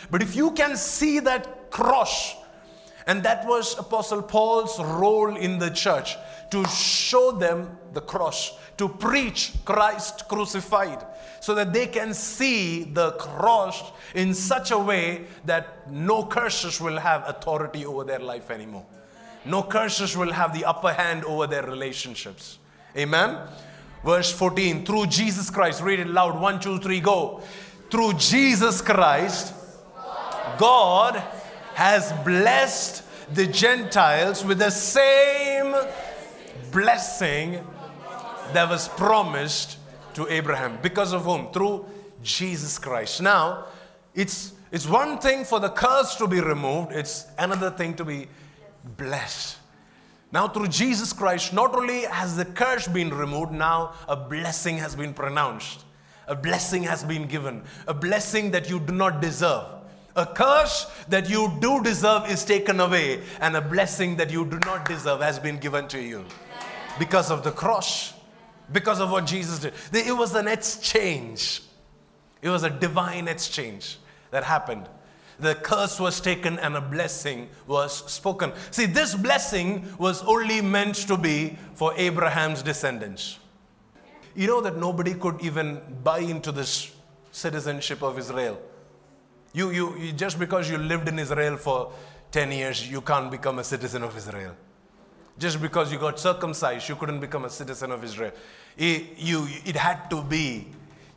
[0.09, 2.35] But if you can see that cross,
[3.07, 6.15] and that was Apostle Paul's role in the church
[6.51, 11.05] to show them the cross, to preach Christ crucified,
[11.39, 16.97] so that they can see the cross in such a way that no curses will
[16.97, 18.85] have authority over their life anymore.
[19.45, 22.59] No curses will have the upper hand over their relationships.
[22.95, 23.47] Amen.
[24.05, 26.39] Verse 14 through Jesus Christ, read it loud.
[26.39, 27.41] One, two, three, go.
[27.89, 29.53] Through Jesus Christ,
[30.57, 31.21] God
[31.75, 35.73] has blessed the Gentiles with the same
[36.71, 37.63] blessing
[38.53, 39.77] that was promised
[40.13, 40.77] to Abraham.
[40.81, 41.51] Because of whom?
[41.51, 41.85] Through
[42.23, 43.21] Jesus Christ.
[43.21, 43.65] Now,
[44.13, 48.27] it's, it's one thing for the curse to be removed, it's another thing to be
[48.97, 49.57] blessed.
[50.33, 54.95] Now, through Jesus Christ, not only has the curse been removed, now a blessing has
[54.95, 55.83] been pronounced.
[56.27, 57.63] A blessing has been given.
[57.87, 59.65] A blessing that you do not deserve.
[60.15, 64.59] A curse that you do deserve is taken away, and a blessing that you do
[64.59, 66.25] not deserve has been given to you
[67.01, 68.13] because of the cross,
[68.71, 69.73] because of what Jesus did.
[69.91, 71.63] It was an exchange,
[72.43, 73.97] it was a divine exchange
[74.29, 74.87] that happened.
[75.39, 78.53] The curse was taken and a blessing was spoken.
[78.69, 83.39] See, this blessing was only meant to be for Abraham's descendants.
[84.35, 86.91] You know that nobody could even buy into this
[87.31, 88.61] citizenship of Israel.
[89.53, 91.93] You, you, you, just because you lived in Israel for
[92.29, 94.55] 10 years, you can't become a citizen of Israel.
[95.41, 98.31] Just because you got circumcised, you couldn't become a citizen of Israel.
[98.77, 100.67] It, you, it had to be,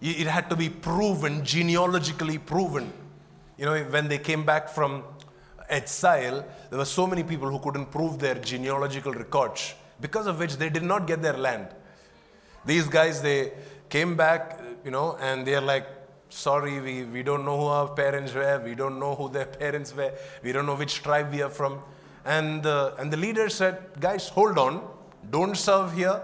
[0.01, 2.91] it had to be proven, genealogically proven.
[3.59, 5.05] You know, when they came back from
[5.69, 10.57] exile, there were so many people who couldn't prove their genealogical records, because of which
[10.57, 11.67] they did not get their land.
[12.65, 13.53] These guys, they
[13.91, 15.87] came back, you know, and they're like,
[16.31, 19.95] sorry, we, we don't know who our parents were, we don't know who their parents
[19.95, 21.83] were, we don't know which tribe we are from.
[22.25, 24.87] And, uh, and the leader said, guys, hold on,
[25.31, 26.21] don't serve here.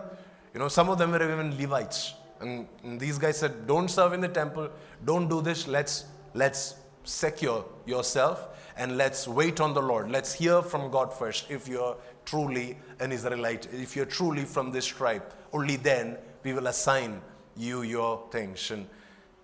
[0.55, 2.15] You know, some of them were even Levites.
[2.41, 4.71] And, and these guys said, don't serve in the temple,
[5.05, 10.11] don't do this, let's, let's secure yourself and let's wait on the Lord.
[10.11, 14.87] Let's hear from God first if you're truly an Israelite, if you're truly from this
[14.87, 15.23] tribe.
[15.53, 17.21] Only then we will assign
[17.57, 18.71] you your things.
[18.71, 18.87] And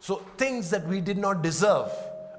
[0.01, 1.91] so, things that we did not deserve,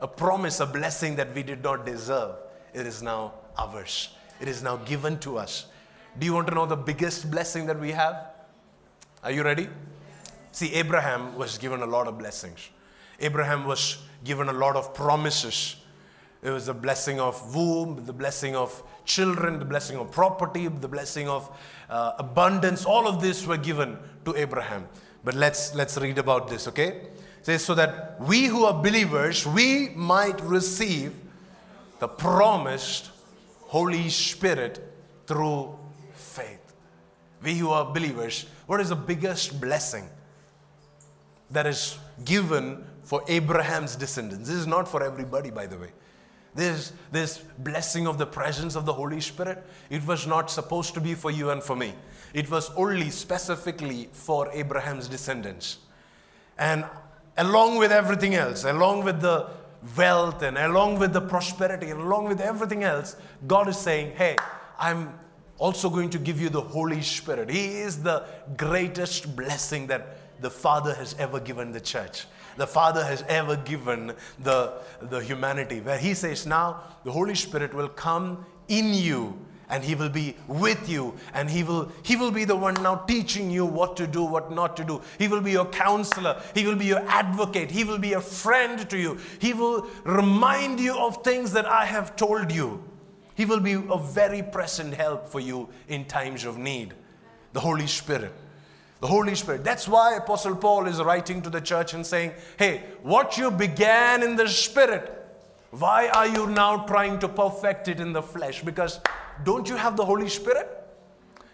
[0.01, 2.35] a promise, a blessing that we did not deserve,
[2.73, 4.09] it is now ours.
[4.39, 5.65] It is now given to us.
[6.17, 8.31] Do you want to know the biggest blessing that we have?
[9.23, 9.67] Are you ready?
[10.51, 12.69] See, Abraham was given a lot of blessings.
[13.19, 15.75] Abraham was given a lot of promises.
[16.41, 20.87] It was the blessing of womb, the blessing of children, the blessing of property, the
[20.87, 21.49] blessing of
[21.89, 22.85] uh, abundance.
[22.85, 24.87] All of this were given to Abraham.
[25.23, 27.01] But let's let's read about this, okay?
[27.47, 31.13] says, so that we who are believers, we might receive
[31.99, 33.09] the promised
[33.67, 34.81] Holy Spirit
[35.25, 35.77] through
[36.13, 36.73] faith.
[37.43, 40.09] We who are believers, what is the biggest blessing
[41.51, 44.49] that is given for Abraham's descendants?
[44.49, 45.89] This is not for everybody, by the way.
[46.55, 51.01] This, this blessing of the presence of the Holy Spirit, it was not supposed to
[51.01, 51.93] be for you and for me.
[52.33, 55.77] It was only specifically for Abraham's descendants.
[56.57, 56.85] And
[57.37, 59.47] along with everything else, along with the
[59.95, 64.35] wealth and along with the prosperity and along with everything else, God is saying, Hey,
[64.79, 65.17] I'm
[65.57, 67.49] also going to give you the Holy Spirit.
[67.49, 68.25] He is the
[68.57, 72.25] greatest blessing that the Father has ever given the church.
[72.57, 77.73] The Father has ever given the, the humanity, where He says, Now the Holy Spirit
[77.73, 82.31] will come in you and he will be with you and he will he will
[82.31, 85.01] be the one now teaching you what to do what not to do.
[85.17, 86.41] He will be your counselor.
[86.53, 87.69] He will be your advocate.
[87.69, 89.17] He will be a friend to you.
[89.39, 92.83] He will remind you of things that i have told you.
[93.35, 96.93] He will be a very present help for you in times of need.
[97.53, 98.33] The holy spirit.
[99.01, 99.63] The holy spirit.
[99.63, 104.23] That's why apostle paul is writing to the church and saying hey what you began
[104.23, 105.13] in the spirit
[105.71, 108.63] why are you now trying to perfect it in the flesh?
[108.63, 108.99] Because
[109.43, 110.77] don't you have the Holy Spirit?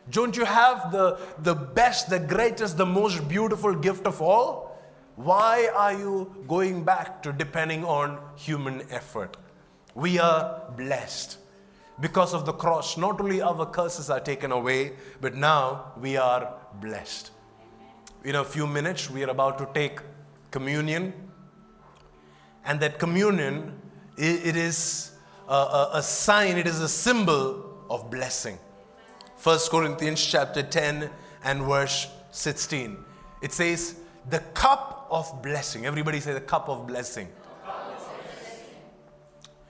[0.10, 4.78] Don't you have the, the best, the greatest, the most beautiful gift of all?
[5.16, 9.38] Why are you going back to depending on human effort?
[9.96, 11.38] We are blessed.
[12.00, 16.54] Because of the cross, not only our curses are taken away, but now we are
[16.82, 17.32] blessed.
[18.24, 20.00] In a few minutes, we are about to take
[20.50, 21.14] communion.
[22.66, 23.80] And that communion,
[24.18, 25.12] it is
[25.48, 28.58] a, a, a sign, it is a symbol of blessing.
[29.42, 31.10] 1 Corinthians chapter 10
[31.44, 32.98] and verse 16.
[33.42, 33.96] It says,
[34.30, 35.86] the cup of blessing.
[35.86, 37.28] Everybody say the cup of blessing.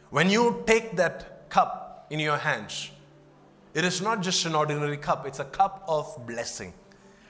[0.09, 2.91] When you take that cup in your hands,
[3.73, 6.73] it is not just an ordinary cup, it's a cup of blessing.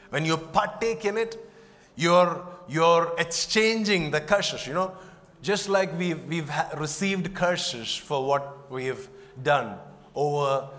[0.10, 1.38] When you partake in it,
[1.96, 4.68] you're, you're exchanging the curses.
[4.68, 4.98] You know,
[5.42, 9.08] just like we've, we've received curses for what we have
[9.42, 9.78] done
[10.16, 10.70] over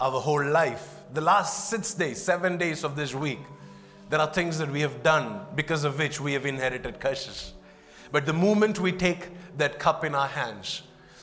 [0.00, 0.96] our whole life.
[1.12, 3.40] The last six days, seven days of this week,
[4.10, 7.52] there are things that we have done because of which we have inherited curses.
[8.10, 10.82] But the moment we take that cup in our hands,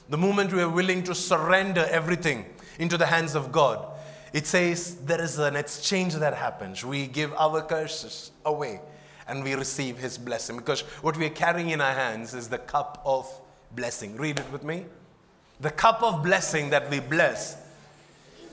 [0.10, 2.46] the moment we are willing to surrender everything
[2.80, 3.86] into the hands of God,
[4.34, 6.84] it says there is an exchange that happens.
[6.84, 8.82] We give our curses away
[9.28, 12.58] and we receive His blessing because what we are carrying in our hands is the
[12.58, 13.30] cup of
[13.76, 14.16] blessing.
[14.18, 14.86] Read it with me.
[15.60, 17.58] The cup of blessing that we bless,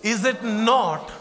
[0.03, 1.13] is it not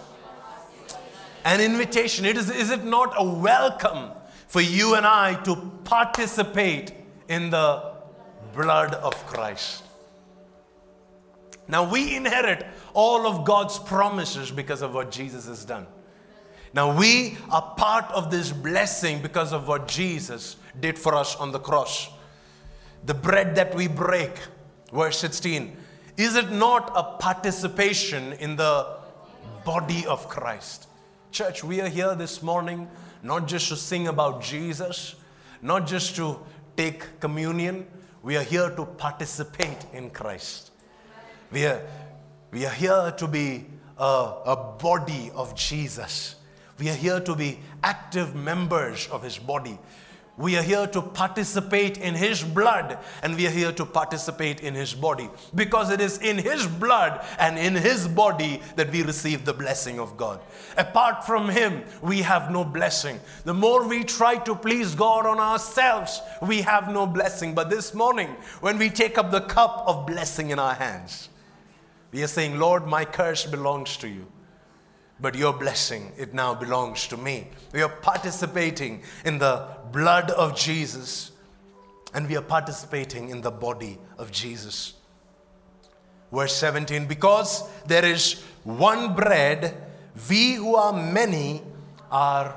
[1.44, 2.26] an invitation?
[2.26, 4.12] It is, is it not a welcome
[4.48, 6.92] for you and I to participate
[7.28, 7.94] in the
[8.54, 9.84] blood of Christ?
[11.68, 15.88] Now we inherit all of God's promises because of what Jesus has done.
[16.74, 21.52] Now we are part of this blessing because of what Jesus did for us on
[21.52, 22.10] the cross.
[23.06, 24.32] The bread that we break,
[24.94, 25.76] verse 16,
[26.18, 28.88] is it not a participation in the
[29.66, 30.88] body of Christ?
[31.32, 32.88] Church, we are here this morning
[33.22, 35.16] not just to sing about Jesus,
[35.62, 36.40] not just to
[36.78, 37.86] take communion,
[38.22, 40.72] we are here to participate in Christ.
[41.52, 41.82] We are,
[42.52, 43.66] we are here to be
[43.98, 46.36] a, a body of Jesus.
[46.80, 49.78] We are here to be active members of His body.
[50.38, 54.74] We are here to participate in His blood and we are here to participate in
[54.74, 59.46] His body because it is in His blood and in His body that we receive
[59.46, 60.42] the blessing of God.
[60.78, 63.22] Apart from Him, we have no blessing.
[63.46, 67.56] The more we try to please God on ourselves, we have no blessing.
[67.56, 71.30] But this morning, when we take up the cup of blessing in our hands,
[72.12, 74.26] we are saying, Lord, my curse belongs to you
[75.20, 77.48] but your blessing, it now belongs to me.
[77.74, 81.32] We are participating in the blood of Jesus
[82.14, 84.94] and we are participating in the body of Jesus.
[86.32, 89.76] Verse 17 Because there is one bread,
[90.30, 91.62] we who are many
[92.12, 92.52] are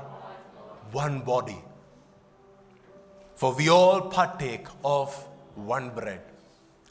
[0.91, 1.61] one body.
[3.35, 5.13] For we all partake of
[5.55, 6.21] one bread.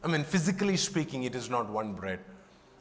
[0.02, 2.20] I mean, physically speaking, it is not one bread.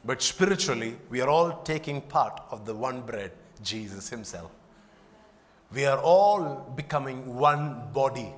[0.08, 3.30] But spiritually, we are all taking part of the one bread,
[3.62, 4.50] Jesus Himself.
[5.70, 8.32] We are all becoming one body.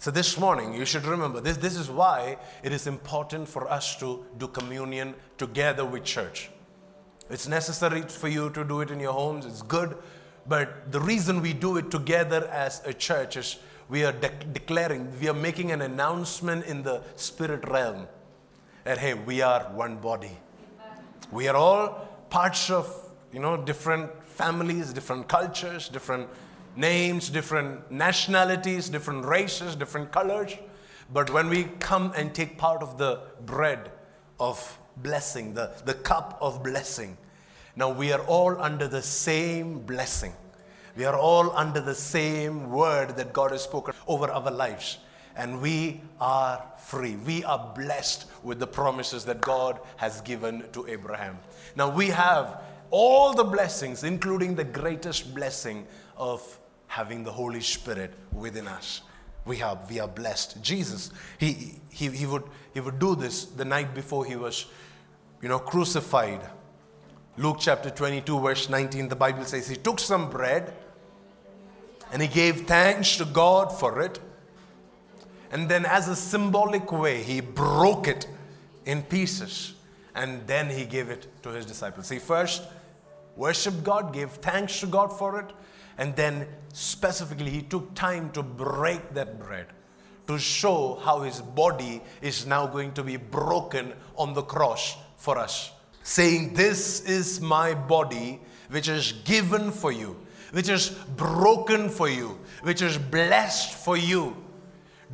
[0.00, 3.96] So this morning, you should remember this, this is why it is important for us
[4.00, 6.50] to do communion together with church.
[7.30, 9.96] It's necessary for you to do it in your homes, it's good.
[10.48, 15.16] But the reason we do it together as a church is we are de- declaring,
[15.20, 18.08] we are making an announcement in the spirit realm
[18.82, 20.36] that, hey, we are one body.
[21.30, 22.90] We are all parts of,
[23.32, 26.28] you know, different families, different cultures, different
[26.76, 30.56] names, different nationalities, different races, different colors.
[31.12, 33.90] But when we come and take part of the bread
[34.38, 37.16] of blessing, the, the cup of blessing,
[37.76, 40.32] now we are all under the same blessing.
[40.96, 44.98] We are all under the same word that God has spoken over our lives
[45.38, 47.14] and we are free.
[47.14, 51.38] We are blessed with the promises that God has given to Abraham.
[51.76, 52.60] Now we have
[52.90, 55.86] all the blessings, including the greatest blessing
[56.16, 56.58] of
[56.88, 59.02] having the Holy Spirit within us.
[59.44, 60.60] We have we are blessed.
[60.60, 62.42] Jesus, he, he, he, would,
[62.74, 64.66] he would do this the night before he was,
[65.40, 66.40] you know, crucified.
[67.36, 70.74] Luke chapter 22, verse 19, the Bible says he took some bread
[72.10, 74.18] and he gave thanks to God for it
[75.50, 78.26] and then, as a symbolic way, he broke it
[78.84, 79.74] in pieces
[80.14, 82.08] and then he gave it to his disciples.
[82.08, 82.62] He first
[83.36, 85.52] worshiped God, gave thanks to God for it,
[85.96, 89.66] and then specifically, he took time to break that bread
[90.26, 95.38] to show how his body is now going to be broken on the cross for
[95.38, 95.72] us.
[96.02, 100.16] Saying, This is my body, which is given for you,
[100.52, 104.36] which is broken for you, which is blessed for you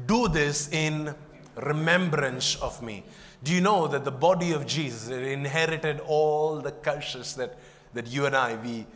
[0.06, 1.14] do this in
[1.56, 3.04] remembrance of me.
[3.42, 7.58] Do you know that the body of Jesus inherited all the curses that,
[7.92, 8.86] that you and I, we,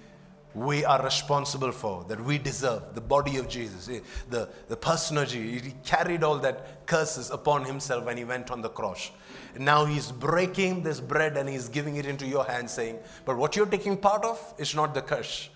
[0.55, 5.19] we are responsible for, that we deserve, the body of Jesus, eh, the, the person
[5.19, 5.67] of Jesus.
[5.67, 9.11] He carried all that curses upon himself when he went on the cross.
[9.59, 13.55] Now he's breaking this bread and he's giving it into your hand, saying, But what
[13.55, 15.51] you're taking part of is not the curse.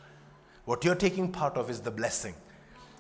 [0.65, 2.35] What you're taking part of is the blessing.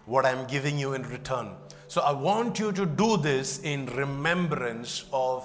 [0.07, 1.51] What I'm giving you in return.
[1.93, 5.45] So I want you to do this in remembrance of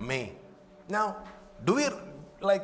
[0.00, 0.32] me.
[0.88, 1.18] Now,
[1.62, 1.84] do we
[2.40, 2.62] like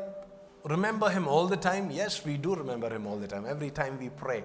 [0.65, 1.91] remember him all the time?
[1.91, 4.43] Yes, we do remember him all the time, every time we pray.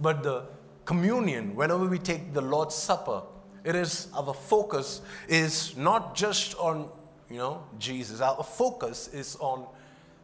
[0.00, 0.46] But the
[0.86, 3.22] communion, whenever we take the Lord's Supper,
[3.62, 6.90] it is our focus is not just on,
[7.30, 8.20] you know, Jesus.
[8.20, 9.66] Our focus is on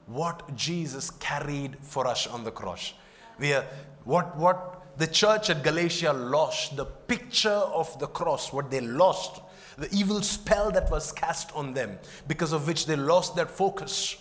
[0.07, 2.95] what Jesus carried for us on the cross.
[3.39, 3.65] We are
[4.03, 9.41] what what the church at Galatia lost, the picture of the cross, what they lost,
[9.77, 14.17] the evil spell that was cast on them, because of which they lost their focus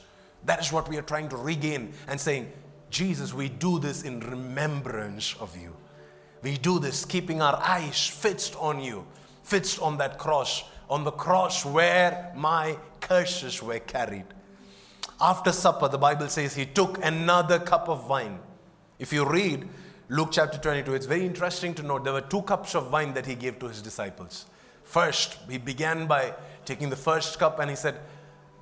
[0.46, 2.52] that is what we are trying to regain and saying,
[2.90, 5.76] Jesus, we do this in remembrance of you.
[6.44, 9.06] We do this keeping our eyes fixed on you,
[9.44, 14.26] fixed on that cross, on the cross where my curses were carried.
[15.20, 18.40] After supper, the Bible says he took another cup of wine.
[19.00, 19.68] If you read
[20.08, 23.26] Luke chapter 22, it's very interesting to note there were two cups of wine that
[23.26, 24.46] he gave to his disciples.
[24.84, 27.96] First, he began by taking the first cup and he said,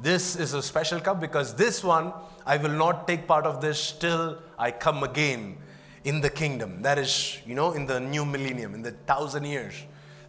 [0.02, 2.14] this is a special cup because this one,
[2.46, 5.58] I will not take part of this till I come again
[6.06, 6.82] in the kingdom.
[6.82, 9.74] That is, you know, in the new millennium, in the thousand years.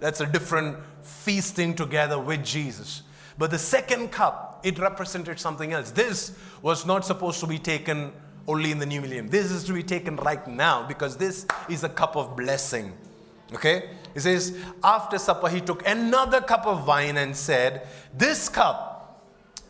[0.01, 3.03] That's a different feasting together with Jesus.
[3.39, 5.93] But the second cup, it represented something else.
[5.93, 8.13] This was not supposed to be taken
[8.47, 9.29] only in the new millennium.
[9.29, 12.93] This is to be taken right now because this is a cup of blessing.
[13.53, 13.91] Okay?
[14.13, 17.87] He says, after supper, he took another cup of wine and said,
[18.17, 18.95] This cup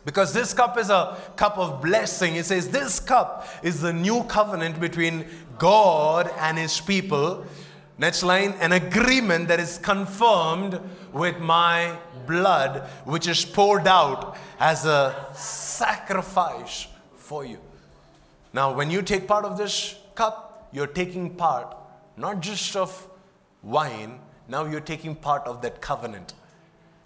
[0.05, 2.35] because this cup is a cup of blessing.
[2.35, 5.25] It says, This cup is the new covenant between
[5.57, 7.43] God and His people.
[7.97, 10.79] Next line, an agreement that is confirmed
[11.11, 11.97] with my
[12.27, 17.59] blood, which is poured out as a sacrifice for you.
[18.55, 21.75] Now, when you take part of this cup, you're taking part
[22.15, 23.09] not just of
[23.61, 26.33] wine, now you're taking part of that covenant.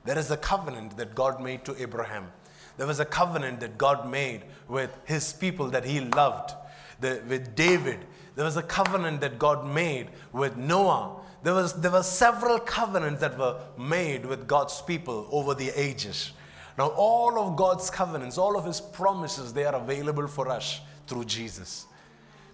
[0.05, 2.31] There is a covenant that God made to Abraham.
[2.77, 6.53] There was a covenant that God made with his people that he loved,
[6.99, 8.05] the, with David.
[8.35, 11.15] There was a covenant that God made with Noah.
[11.41, 16.29] There, was, there were several covenants that were made with God's people over the ages.
[16.77, 21.25] Now, all of God's covenants, all of his promises, they are available for us through
[21.25, 21.87] Jesus.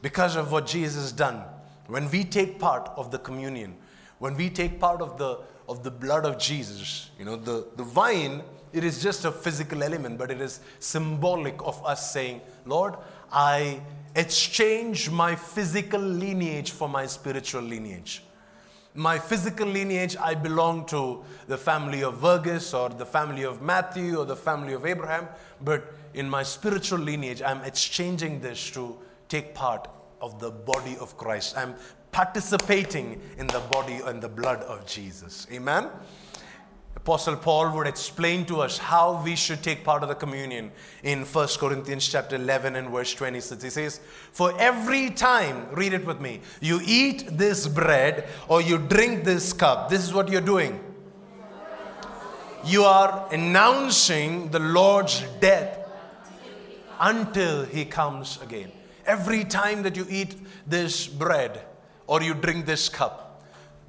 [0.01, 1.43] Because of what Jesus has done.
[1.87, 3.75] When we take part of the communion,
[4.17, 5.39] when we take part of the,
[5.69, 8.41] of the blood of Jesus, you know, the, the wine
[8.75, 12.95] it is just a physical element, but it is symbolic of us saying, Lord,
[13.31, 13.79] I
[14.17, 18.21] exchange my physical lineage for my spiritual lineage.
[18.93, 24.17] My physical lineage, I belong to the family of Vergis or the family of Matthew
[24.17, 25.29] or the family of Abraham,
[25.61, 28.97] but in my spiritual lineage, I'm exchanging this to
[29.27, 29.87] take part
[30.21, 31.57] of the body of Christ.
[31.57, 31.75] I'm
[32.11, 35.45] participating in the body and the blood of Jesus.
[35.51, 35.89] Amen?
[36.95, 40.71] Apostle Paul would explain to us how we should take part of the communion
[41.03, 43.61] in 1 Corinthians chapter 11 and verse 26.
[43.61, 43.99] He says,
[44.31, 49.51] For every time, read it with me, you eat this bread or you drink this
[49.51, 50.79] cup, this is what you're doing.
[52.63, 55.84] You are announcing the Lord's death
[56.99, 58.71] until he comes again.
[59.05, 60.35] Every time that you eat
[60.67, 61.61] this bread
[62.07, 63.43] or you drink this cup,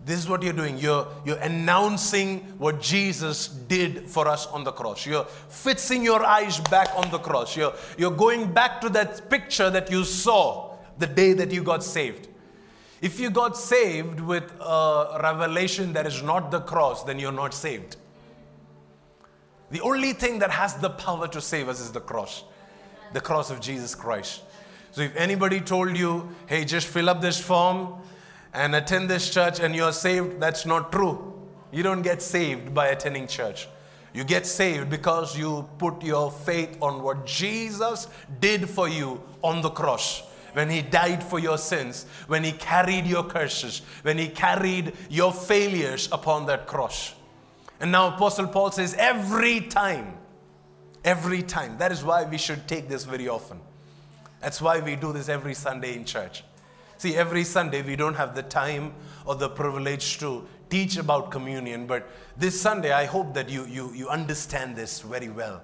[0.05, 0.79] this is what you're doing.
[0.79, 5.05] You're, you're announcing what Jesus did for us on the cross.
[5.05, 7.57] You're fixing your eyes back on the cross.
[7.57, 11.83] You're, you're going back to that picture that you saw the day that you got
[11.83, 12.29] saved.
[13.03, 17.53] If you got saved with a revelation that is not the cross, then you're not
[17.53, 17.97] saved.
[19.71, 22.45] The only thing that has the power to save us is the cross,
[23.17, 24.43] the cross of Jesus Christ.
[24.93, 27.95] So if anybody told you, hey, just fill up this form,
[28.53, 31.33] and attend this church and you're saved, that's not true.
[31.73, 33.69] You don't get saved by attending church.
[34.13, 38.09] You get saved because you put your faith on what Jesus
[38.41, 40.23] did for you on the cross.
[40.53, 45.33] When he died for your sins, when he carried your curses, when he carried your
[45.33, 47.15] failures upon that cross.
[47.81, 50.17] And now Apostle Paul says, every time,
[51.07, 51.79] every time.
[51.79, 53.61] That is why we should take this very often.
[54.41, 56.45] That's why we do this every Sunday in church.
[56.99, 58.93] See, every Sunday we don't have the time
[59.25, 63.93] or the privilege to teach about communion, but this Sunday I hope that you, you,
[63.95, 65.63] you understand this very well.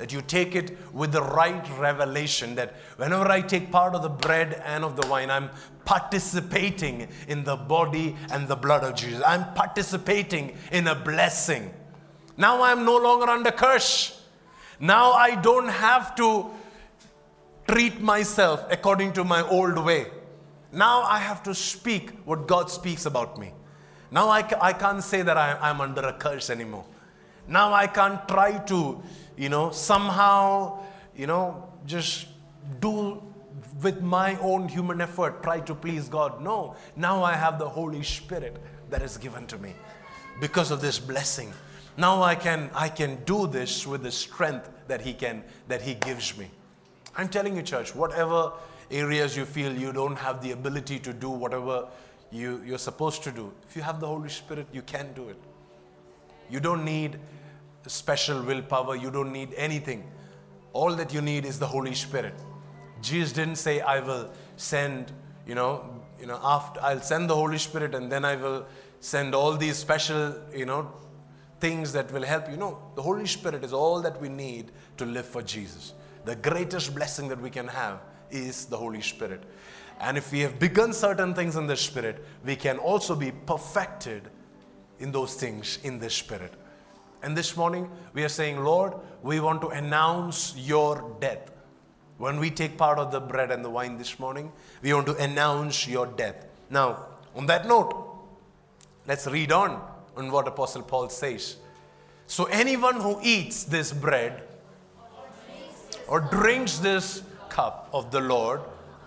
[0.00, 4.08] that you take it with the right revelation that whenever I take part of the
[4.08, 5.50] bread and of the wine, I'm
[5.84, 9.22] participating in the body and the blood of Jesus.
[9.26, 11.70] I'm participating in a blessing.
[12.38, 14.19] Now I'm no longer under curse.
[14.80, 16.50] Now I don't have to
[17.68, 20.06] treat myself according to my old way.
[20.72, 23.52] Now I have to speak what God speaks about me.
[24.10, 26.84] Now I, I can't say that I, I'm under a curse anymore.
[27.46, 29.02] Now I can't try to,
[29.36, 30.82] you know, somehow,
[31.14, 32.26] you know, just
[32.80, 33.22] do
[33.82, 36.42] with my own human effort, try to please God.
[36.42, 38.56] No, now I have the Holy Spirit
[38.90, 39.74] that is given to me
[40.40, 41.52] because of this blessing.
[41.96, 45.94] Now I can I can do this with the strength that He can that He
[45.94, 46.50] gives me.
[47.16, 48.52] I'm telling you, church, whatever
[48.90, 51.86] areas you feel you don't have the ability to do whatever
[52.30, 55.36] you, you're supposed to do, if you have the Holy Spirit, you can do it.
[56.48, 57.18] You don't need
[57.86, 60.04] special willpower, you don't need anything.
[60.72, 62.34] All that you need is the Holy Spirit.
[63.02, 65.12] Jesus didn't say, I will send,
[65.46, 68.66] you know, you know, after I'll send the Holy Spirit and then I will
[69.00, 70.92] send all these special, you know,
[71.60, 72.56] things that will help you.
[72.56, 75.92] No, the Holy Spirit is all that we need to live for Jesus.
[76.24, 78.00] The greatest blessing that we can have
[78.30, 79.42] is the Holy Spirit.
[80.00, 84.28] And if we have begun certain things in the Spirit, we can also be perfected
[84.98, 86.54] in those things in the Spirit.
[87.22, 91.50] And this morning, we are saying, Lord, we want to announce your death.
[92.16, 94.52] When we take part of the bread and the wine this morning,
[94.82, 96.46] we want to announce your death.
[96.70, 97.06] Now,
[97.36, 97.94] on that note,
[99.06, 99.82] let's read on
[100.20, 101.56] on what Apostle Paul says.
[102.26, 104.42] So, anyone who eats this bread
[106.06, 108.60] or drinks this cup of the Lord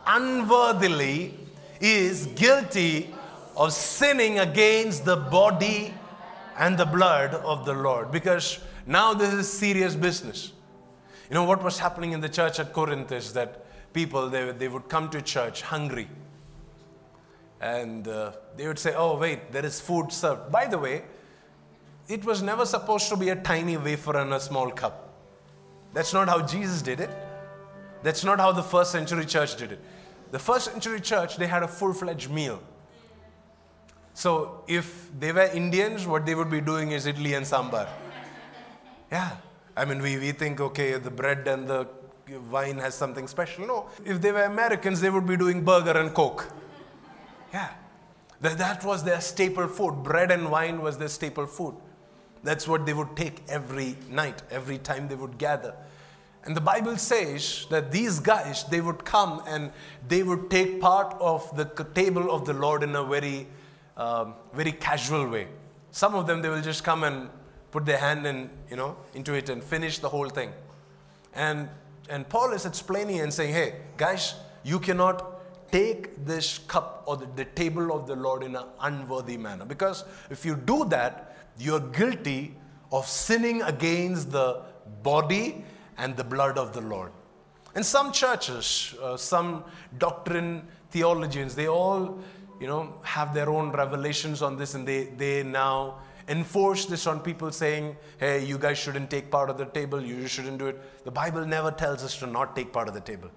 [0.05, 1.33] unworthily
[1.79, 3.13] is guilty
[3.55, 5.93] of sinning against the body
[6.57, 8.11] and the blood of the Lord.
[8.11, 10.51] Because now this is serious business.
[11.29, 14.67] You know what was happening in the church at Corinth is that people they, they
[14.67, 16.09] would come to church hungry.
[17.63, 20.51] And uh, they would say, Oh, wait, there is food served.
[20.51, 21.03] By the way,
[22.09, 25.13] it was never supposed to be a tiny wafer and a small cup.
[25.93, 27.09] That's not how Jesus did it.
[28.03, 29.79] That's not how the first century church did it.
[30.31, 32.61] The first century church, they had a full fledged meal.
[34.13, 37.87] So if they were Indians, what they would be doing is idli and sambar.
[39.09, 39.37] Yeah.
[39.77, 41.87] I mean, we, we think, okay, the bread and the
[42.51, 43.65] wine has something special.
[43.65, 43.89] No.
[44.03, 46.51] If they were Americans, they would be doing burger and coke.
[47.53, 47.69] Yeah.
[48.41, 50.03] That, that was their staple food.
[50.03, 51.75] Bread and wine was their staple food.
[52.43, 55.73] That's what they would take every night, every time they would gather.
[56.45, 59.71] And the Bible says that these guys, they would come and
[60.09, 63.47] they would take part of the table of the Lord in a very,
[63.95, 65.47] um, very casual way.
[65.91, 67.29] Some of them, they will just come and
[67.71, 70.51] put their hand in, you know, into it and finish the whole thing.
[71.33, 71.69] And,
[72.09, 74.35] and Paul is explaining and saying, hey, guys,
[74.65, 75.32] you cannot
[75.73, 79.65] take this cup or the, the table of the Lord in an unworthy manner.
[79.65, 82.55] Because if you do that, you're guilty
[82.91, 84.61] of sinning against the
[85.01, 85.65] body
[85.97, 87.11] and the blood of the Lord.
[87.75, 89.63] In some churches, uh, some
[89.97, 92.19] doctrine theologians, they all,
[92.61, 95.97] you know, have their own revelations on this and they, they now
[96.27, 100.27] enforce this on people saying, hey, you guys shouldn't take part of the table, you
[100.27, 101.03] shouldn't do it.
[101.03, 103.31] The Bible never tells us to not take part of the table.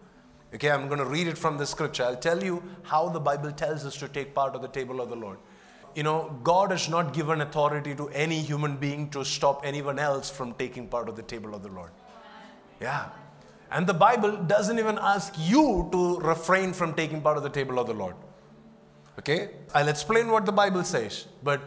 [0.57, 2.05] Okay, I'm going to read it from the scripture.
[2.05, 5.11] I'll tell you how the Bible tells us to take part of the table of
[5.11, 5.37] the Lord.
[5.95, 10.31] You know, God has not given authority to any human being to stop anyone else
[10.31, 11.91] from taking part of the table of the Lord.
[12.81, 13.11] Yeah.
[13.71, 17.79] And the Bible doesn't even ask you to refrain from taking part of the table
[17.79, 18.15] of the Lord.
[19.19, 19.51] Okay?
[19.75, 21.61] I'll explain what the Bible says, but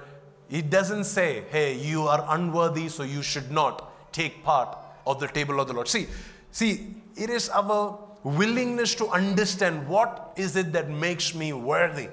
[0.50, 4.76] it doesn't say, hey, you are unworthy, so you should not take part
[5.06, 5.88] of the table of the Lord.
[5.88, 6.08] See,
[6.50, 12.10] see, it is our willingness to understand what is it that makes me worthy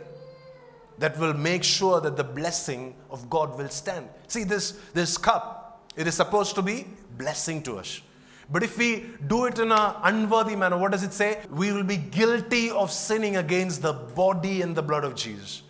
[0.99, 4.09] that will make sure that the blessing of God will stand.
[4.29, 6.87] See, this, this cup, it is supposed to be
[7.19, 8.01] blessing to us.
[8.51, 11.41] But if we do it in an unworthy manner, what does it say?
[11.51, 15.63] We will be guilty of sinning against the body and the blood of Jesus.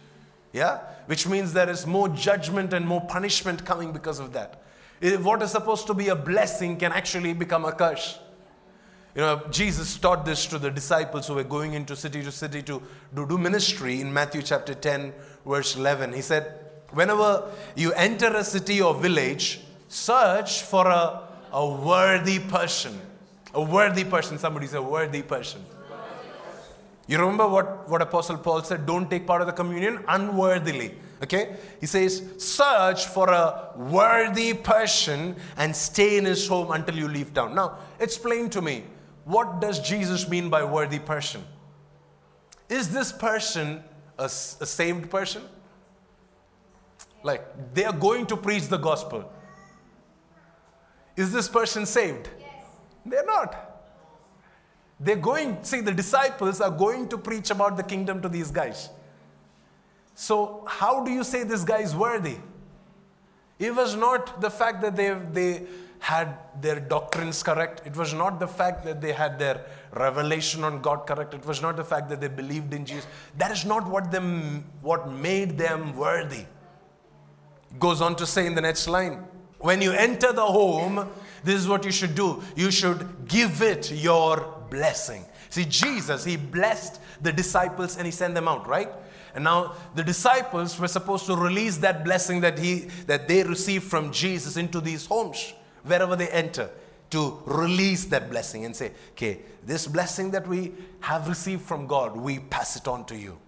[0.53, 0.81] Yeah?
[1.07, 4.63] Which means there is more judgment and more punishment coming because of that.
[5.01, 8.19] What is supposed to be a blessing can actually become a curse.
[9.17, 12.63] You know, Jesus taught this to the disciples who were going into city to city
[12.63, 12.81] to,
[13.15, 15.13] do ministry in Matthew chapter 10,
[15.45, 16.13] verse 11.
[16.13, 16.61] He said,
[16.93, 23.01] Whenever you enter a city or village, search for a a worthy person.
[23.55, 24.39] A worthy person.
[24.39, 25.65] Somebody say, a worthy person.
[27.09, 28.85] You remember what, what Apostle Paul said?
[28.85, 30.97] Don't take part of the communion unworthily.
[31.23, 31.57] Okay?
[31.81, 37.33] He says, search for a worthy person and stay in his home until you leave
[37.33, 37.55] town.
[37.55, 38.85] Now, explain to me,
[39.27, 41.43] what does Jesus mean by worthy person?
[42.69, 43.83] Is this person
[44.17, 45.43] a, a saved person?
[47.25, 49.29] Like, they are going to preach the gospel.
[51.17, 52.31] Is this person saved?
[52.39, 52.51] Yes.
[53.05, 53.83] They're not.
[55.01, 58.91] They're going, see, the disciples are going to preach about the kingdom to these guys.
[60.15, 62.37] So, how do you say this guy is worthy?
[63.59, 65.67] It was not the fact that they, they
[65.99, 67.83] had their doctrines correct.
[67.87, 71.35] It was not the fact that they had their revelation on God correct.
[71.35, 73.07] It was not the fact that they believed in Jesus.
[73.39, 76.45] That is not what them what made them worthy.
[77.79, 79.25] Goes on to say in the next line.
[79.59, 81.09] When you enter the home,
[81.43, 82.43] this is what you should do.
[82.55, 85.25] You should give it your blessing.
[85.49, 88.91] See, Jesus, he blessed the disciples and he sent them out, right?
[89.35, 93.85] And now the disciples were supposed to release that blessing that he that they received
[93.85, 95.53] from Jesus into these homes,
[95.87, 96.71] wherever they enter,
[97.11, 102.17] to release that blessing and say, okay, this blessing that we have received from God,
[102.17, 103.39] we pass it on to you.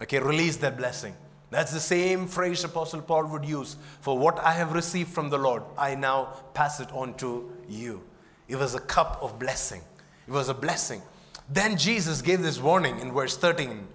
[0.00, 1.14] Okay, release that blessing.
[1.50, 5.38] That's the same phrase Apostle Paul would use for what I have received from the
[5.38, 8.02] Lord, I now pass it on to you.
[8.48, 9.82] It was a cup of blessing.
[10.28, 11.02] It was a blessing.
[11.48, 13.86] Then Jesus gave this warning in verse 13.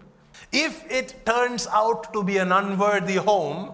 [0.51, 3.71] If it turns out to be an unworthy home,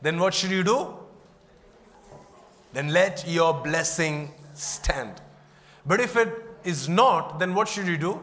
[0.00, 0.94] then what should you do?
[2.72, 5.20] Then let your blessing stand.
[5.84, 6.32] But if it
[6.64, 8.20] is not, then what should you do?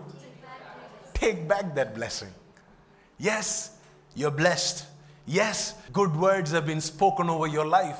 [1.14, 2.30] Take back that blessing.
[3.18, 3.78] Yes,
[4.16, 4.86] you're blessed.
[5.26, 8.00] Yes, good words have been spoken over your life.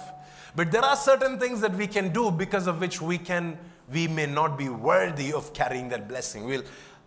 [0.56, 3.58] But there are certain things that we can do because of which we can
[3.92, 6.46] we may not be worthy of carrying that blessing.
[6.46, 6.64] We'll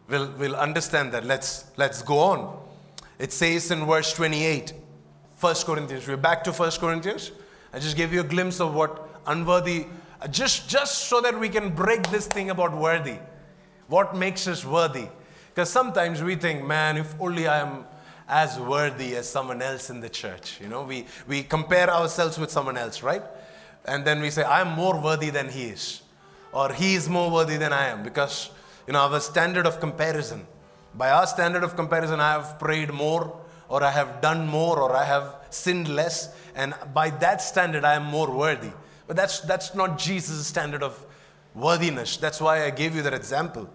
[0.08, 1.24] we'll, we'll understand that.
[1.24, 2.58] Let's let's go on.
[3.18, 4.72] It says in verse 28,
[5.38, 6.06] 1 Corinthians.
[6.06, 7.30] We're back to 1 Corinthians.
[7.72, 9.86] I just gave you a glimpse of what unworthy,
[10.30, 13.18] just just so that we can break this thing about worthy.
[13.88, 15.08] What makes us worthy?
[15.54, 17.84] Because sometimes we think, man, if only I am
[18.28, 20.58] as worthy as someone else in the church.
[20.60, 23.22] You know, we, we compare ourselves with someone else, right?
[23.84, 26.02] And then we say, I'm more worthy than he is.
[26.52, 28.02] Or he is more worthy than I am.
[28.02, 28.50] Because,
[28.86, 30.46] you know, our standard of comparison.
[30.94, 34.96] By our standard of comparison, I have prayed more, or I have done more, or
[34.96, 36.34] I have sinned less.
[36.54, 38.70] And by that standard, I am more worthy.
[39.12, 41.04] But that's, that's not Jesus' standard of
[41.54, 42.16] worthiness.
[42.16, 43.68] That's why I gave you that example.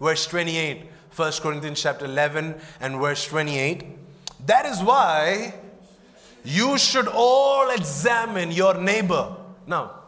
[0.00, 0.84] Verse 28
[1.16, 4.46] 1 Corinthians chapter 11 and verse 28.
[4.46, 5.52] That is why
[6.44, 9.34] you should all examine your neighbor.
[9.66, 10.02] Now,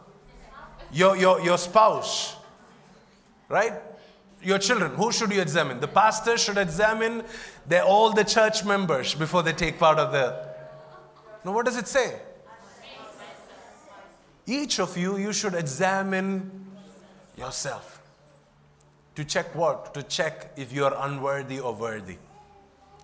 [0.93, 2.37] your, your, your spouse,
[3.49, 3.73] right?
[4.41, 4.91] Your children.
[4.91, 5.81] Who should you examine?
[5.81, 7.23] The pastor should examine
[7.67, 10.47] the, all the church members before they take part of the.
[11.43, 12.21] Now, what does it say?
[14.49, 16.65] Each of you, you should examine
[17.37, 18.01] yourself.
[19.13, 19.93] To check what?
[19.93, 22.17] To check if you are unworthy or worthy.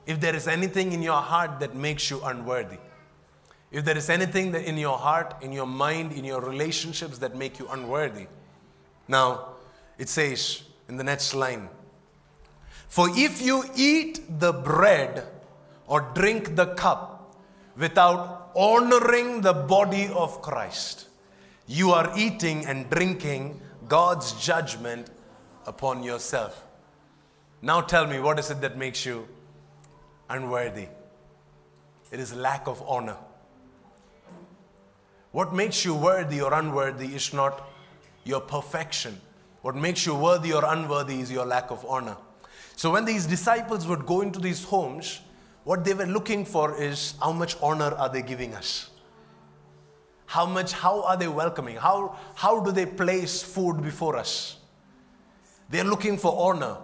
[0.07, 2.79] If there is anything in your heart that makes you unworthy.
[3.71, 7.35] If there is anything that in your heart, in your mind, in your relationships that
[7.35, 8.25] make you unworthy.
[9.07, 9.49] Now,
[9.99, 11.69] it says in the next line
[12.87, 15.27] For if you eat the bread
[15.85, 17.35] or drink the cup
[17.77, 21.09] without honoring the body of Christ,
[21.67, 25.07] you are eating and drinking God's judgment
[25.65, 26.63] upon yourself.
[27.61, 29.27] Now tell me, what is it that makes you
[30.29, 30.87] unworthy?
[32.11, 33.17] It is lack of honor.
[35.31, 37.67] What makes you worthy or unworthy is not
[38.23, 39.19] your perfection.
[39.63, 42.17] What makes you worthy or unworthy is your lack of honor.
[42.75, 45.21] So when these disciples would go into these homes,
[45.63, 48.91] what they were looking for is how much honor are they giving us?
[50.25, 51.75] How much, how are they welcoming?
[51.77, 54.57] How, how do they place food before us?
[55.69, 56.77] They're looking for honor.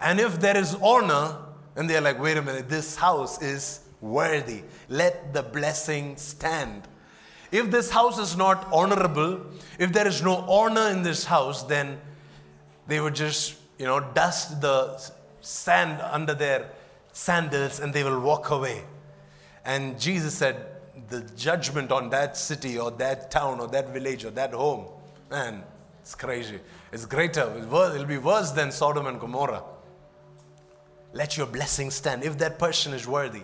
[0.00, 1.36] And if there is honor,
[1.76, 4.62] and they're like, wait a minute, this house is worthy.
[4.88, 6.82] Let the blessing stand.
[7.50, 9.46] If this house is not honorable,
[9.78, 12.00] if there is no honor in this house, then
[12.86, 15.00] they would just, you know, dust the
[15.40, 16.70] sand under their
[17.12, 18.84] sandals and they will walk away.
[19.64, 20.66] And Jesus said,
[21.08, 24.86] the judgment on that city or that town or that village or that home,
[25.30, 25.62] man,
[26.00, 26.60] it's crazy.
[26.92, 27.52] It's greater.
[27.56, 29.62] It'll be worse than Sodom and Gomorrah.
[31.12, 33.42] Let your blessing stand if that person is worthy.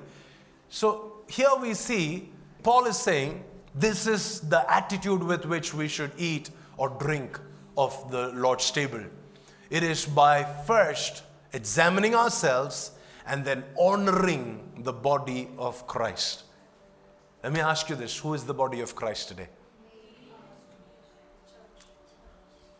[0.69, 2.31] So here we see
[2.63, 3.45] Paul is saying
[3.75, 7.39] this is the attitude with which we should eat or drink
[7.77, 9.03] of the Lord's table.
[9.71, 12.93] It is by first examining ourselves
[13.27, 16.44] and then honoring the body of Christ.
[17.45, 19.49] Let me ask you this who is the body of Christ today?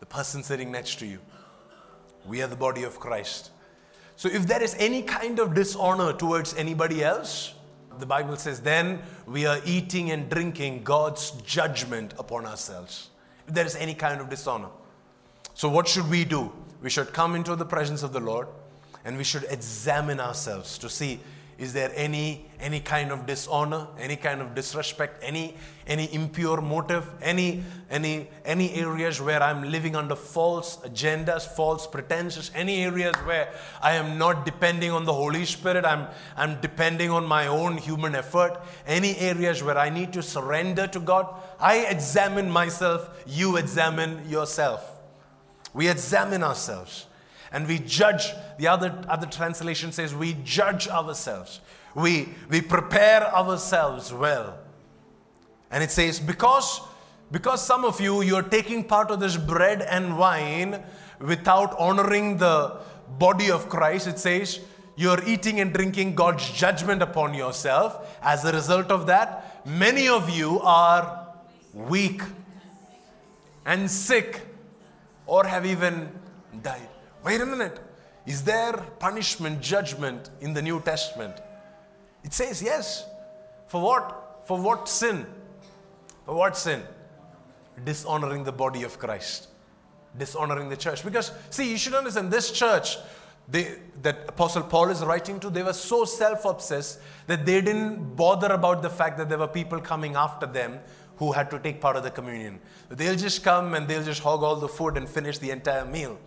[0.01, 1.19] The person sitting next to you.
[2.27, 3.51] We are the body of Christ.
[4.17, 7.53] So if there is any kind of dishonor towards anybody else,
[7.99, 13.11] the Bible says, then we are eating and drinking God's judgment upon ourselves.
[13.47, 14.71] If there is any kind of dishonor.
[15.53, 16.51] So, what should we do?
[16.81, 18.49] We should come into the presence of the Lord
[19.05, 21.21] and we should examine ourselves to see
[21.59, 27.09] is there any any kind of dishonor any kind of disrespect any any impure motive
[27.21, 33.53] any any any areas where i'm living under false agendas false pretenses any areas where
[33.83, 38.15] i am not depending on the holy spirit i'm i'm depending on my own human
[38.15, 41.27] effort any areas where i need to surrender to god
[41.61, 44.91] i examine myself you examine yourself.
[45.73, 47.07] We examine ourselves
[47.55, 48.33] and we judge.
[48.59, 51.61] The other, other translation says we judge ourselves.
[51.95, 54.59] We, we prepare ourselves well.
[55.71, 56.81] And it says, because,
[57.31, 60.83] because some of you, you're taking part of this bread and wine
[61.21, 62.77] without honoring the
[63.19, 64.59] body of Christ, it says,
[64.97, 68.19] you're eating and drinking God's judgment upon yourself.
[68.21, 71.29] As a result of that, many of you are
[71.73, 72.21] weak
[73.65, 74.41] and sick
[75.27, 76.11] or have even.
[77.25, 77.81] Wait a minute.
[78.27, 81.35] Is there punishment, judgment in the New Testament?
[82.23, 83.07] It says yes.
[83.67, 84.43] For what?
[84.45, 85.27] For what sin?
[86.27, 86.83] For what sin?
[87.85, 89.49] Dishonoring the body of Christ.
[90.17, 91.05] Dishonoring the church.
[91.05, 92.99] Because, see, you should understand this church
[93.49, 98.17] they, that Apostle Paul is writing to, they were so self obsessed that they didn't
[98.17, 100.79] bother about the fact that there were people coming after them
[101.17, 102.59] who had to take part of the communion.
[102.89, 106.19] They'll just come and they'll just hog all the food and finish the entire meal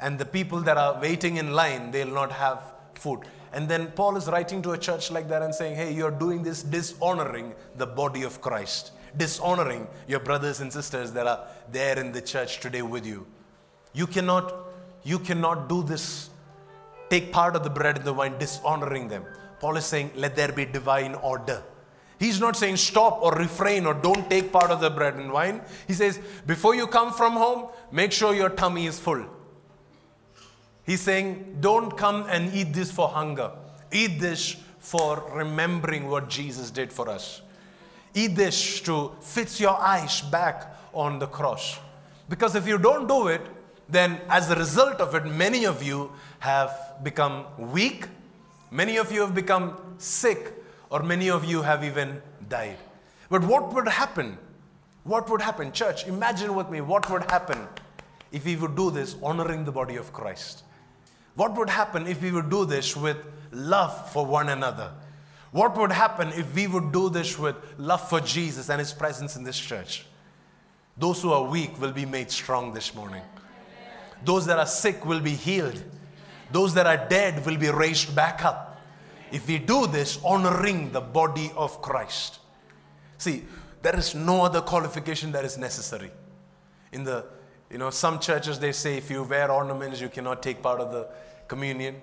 [0.00, 2.62] and the people that are waiting in line, they'll not have
[2.94, 3.20] food.
[3.52, 6.42] And then Paul is writing to a church like that and saying, hey, you're doing
[6.42, 12.12] this dishonoring the body of Christ, dishonoring your brothers and sisters that are there in
[12.12, 13.26] the church today with you.
[13.94, 14.54] You cannot,
[15.02, 16.30] you cannot do this,
[17.08, 19.24] take part of the bread and the wine, dishonoring them.
[19.60, 21.62] Paul is saying, let there be divine order.
[22.20, 25.62] He's not saying stop or refrain or don't take part of the bread and wine.
[25.86, 29.24] He says, before you come from home, make sure your tummy is full.
[30.88, 33.50] He's saying, don't come and eat this for hunger.
[33.92, 37.42] Eat this for remembering what Jesus did for us.
[38.14, 41.78] Eat this to fix your eyes back on the cross.
[42.30, 43.42] Because if you don't do it,
[43.90, 48.06] then as a result of it, many of you have become weak,
[48.70, 50.54] many of you have become sick,
[50.88, 52.78] or many of you have even died.
[53.28, 54.38] But what would happen?
[55.04, 55.70] What would happen?
[55.70, 57.68] Church, imagine with me what would happen
[58.32, 60.62] if we would do this honoring the body of Christ.
[61.38, 63.16] What would happen if we would do this with
[63.52, 64.90] love for one another?
[65.52, 69.36] What would happen if we would do this with love for Jesus and His presence
[69.36, 70.04] in this church?
[70.96, 73.22] Those who are weak will be made strong this morning.
[74.24, 75.80] Those that are sick will be healed.
[76.50, 78.80] Those that are dead will be raised back up.
[79.30, 82.40] If we do this, honoring the body of Christ.
[83.16, 83.44] See,
[83.82, 86.10] there is no other qualification that is necessary.
[86.90, 87.26] In the,
[87.70, 90.90] you know, some churches they say if you wear ornaments, you cannot take part of
[90.90, 91.06] the
[91.48, 92.00] communion.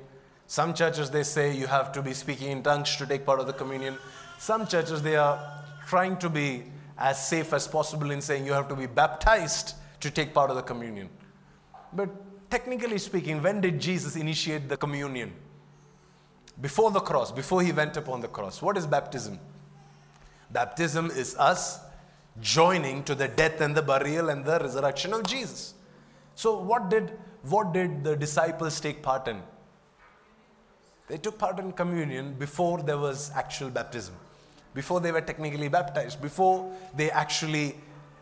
[0.47, 3.47] Some churches they say you have to be speaking in tongues to take part of
[3.47, 3.97] the communion.
[4.37, 5.39] Some churches they are
[5.87, 6.63] trying to be
[6.97, 10.55] as safe as possible in saying you have to be baptized to take part of
[10.55, 11.09] the communion.
[11.93, 12.09] But
[12.49, 15.33] technically speaking, when did Jesus initiate the communion?
[16.61, 18.61] Before the cross, before he went upon the cross.
[18.61, 19.39] What is baptism?
[20.51, 21.79] Baptism is us
[22.39, 25.73] joining to the death and the burial and the resurrection of Jesus.
[26.35, 27.17] So, what did
[27.49, 29.41] what did the disciples take part in?
[31.07, 34.15] They took part in communion before there was actual baptism,
[34.73, 37.75] before they were technically baptized, before they actually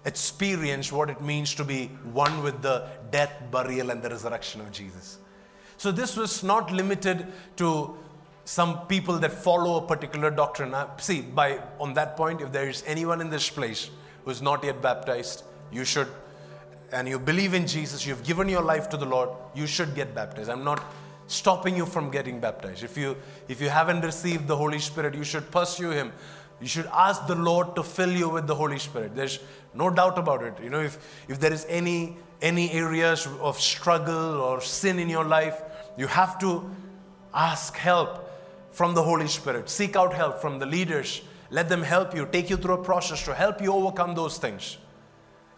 [0.06, 4.72] experienced what it means to be one with the death, burial, and the resurrection of
[4.72, 5.18] Jesus.
[5.78, 7.98] So this was not limited to
[8.46, 10.76] some people that follow a particular doctrine.
[10.98, 13.90] see, by on that point, if there is anyone in this place
[14.26, 16.10] who is not yet baptized, you should
[16.94, 20.14] and you believe in Jesus, you've given your life to the Lord, you should get
[20.14, 20.50] baptized.
[20.50, 20.84] I'm not
[21.28, 22.84] stopping you from getting baptized.
[22.84, 23.18] If you
[23.48, 26.12] if you haven't received the Holy Spirit, you should pursue him.
[26.62, 29.16] You should ask the Lord to fill you with the Holy Spirit.
[29.16, 29.40] There's
[29.74, 30.54] no doubt about it.
[30.64, 35.26] You know, if if there is any any areas of struggle or sin in your
[35.26, 35.62] life,
[35.98, 36.70] you have to
[37.34, 38.30] ask help
[38.72, 39.70] from the Holy Spirit.
[39.70, 41.22] Seek out help from the leaders.
[41.50, 44.78] Let them help you, take you through a process to help you overcome those things.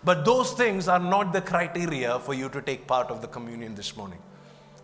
[0.05, 3.73] But those things are not the criteria for you to take part of the communion
[3.73, 4.19] this morning.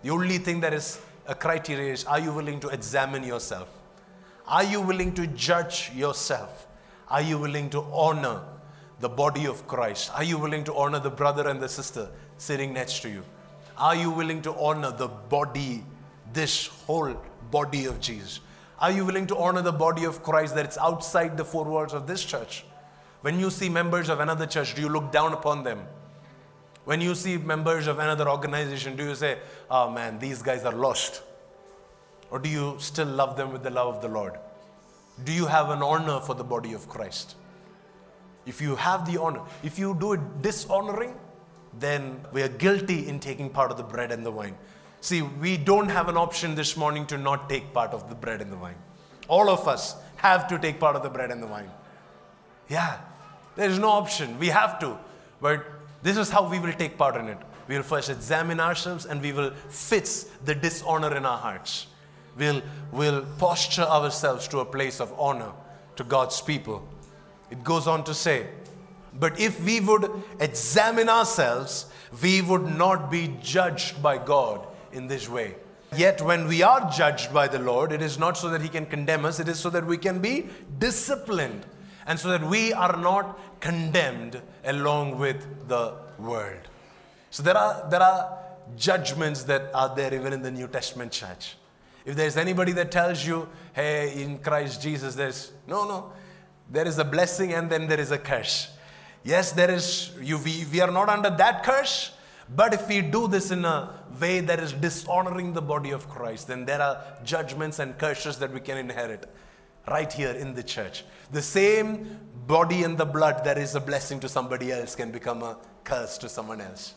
[0.01, 3.69] The only thing that is a criteria is are you willing to examine yourself?
[4.47, 6.65] Are you willing to judge yourself?
[7.07, 8.41] Are you willing to honor
[8.99, 10.09] the body of Christ?
[10.15, 12.09] Are you willing to honor the brother and the sister
[12.39, 13.23] sitting next to you?
[13.77, 15.83] Are you willing to honor the body,
[16.33, 17.15] this whole
[17.51, 18.39] body of Jesus?
[18.79, 21.93] Are you willing to honor the body of Christ that it's outside the four walls
[21.93, 22.65] of this church?
[23.21, 25.85] When you see members of another church, do you look down upon them?
[26.85, 29.37] When you see members of another organization, do you say,
[29.69, 31.21] oh man, these guys are lost?
[32.31, 34.39] Or do you still love them with the love of the Lord?
[35.23, 37.35] Do you have an honor for the body of Christ?
[38.45, 41.13] If you have the honor, if you do it dishonoring,
[41.77, 44.55] then we are guilty in taking part of the bread and the wine.
[45.01, 48.41] See, we don't have an option this morning to not take part of the bread
[48.41, 48.75] and the wine.
[49.27, 51.69] All of us have to take part of the bread and the wine.
[52.67, 52.99] Yeah,
[53.55, 54.37] there is no option.
[54.39, 54.97] We have to.
[55.41, 55.65] But
[56.03, 57.37] this is how we will take part in it.
[57.67, 61.87] We will first examine ourselves and we will fix the dishonor in our hearts.
[62.37, 65.51] We'll, we'll posture ourselves to a place of honor
[65.97, 66.87] to God's people.
[67.49, 68.47] It goes on to say,
[69.19, 71.87] but if we would examine ourselves,
[72.21, 75.55] we would not be judged by God in this way.
[75.95, 78.85] Yet, when we are judged by the Lord, it is not so that He can
[78.85, 80.47] condemn us, it is so that we can be
[80.79, 81.65] disciplined
[82.05, 86.67] and so that we are not condemned along with the world.
[87.29, 88.37] So, there are, there are
[88.75, 91.55] judgments that are there even in the New Testament church.
[92.05, 96.11] If there's anybody that tells you, hey, in Christ Jesus, there's no, no,
[96.69, 98.69] there is a blessing and then there is a curse.
[99.23, 102.11] Yes, there is, you, we, we are not under that curse,
[102.55, 106.47] but if we do this in a way that is dishonoring the body of Christ,
[106.47, 109.29] then there are judgments and curses that we can inherit
[109.87, 111.03] right here in the church.
[111.31, 115.43] The same body and the blood that is a blessing to somebody else can become
[115.43, 116.95] a curse to someone else.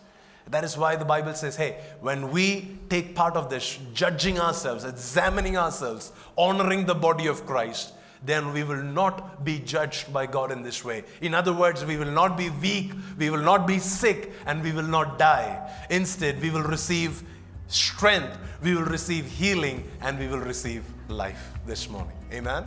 [0.51, 4.85] That is why the Bible says, hey, when we take part of this, judging ourselves,
[4.85, 10.51] examining ourselves, honoring the body of Christ, then we will not be judged by God
[10.51, 11.05] in this way.
[11.21, 14.73] In other words, we will not be weak, we will not be sick, and we
[14.73, 15.71] will not die.
[15.91, 17.23] Instead, we will receive
[17.69, 22.24] strength, we will receive healing, and we will receive life this morning.
[22.35, 22.65] Amen.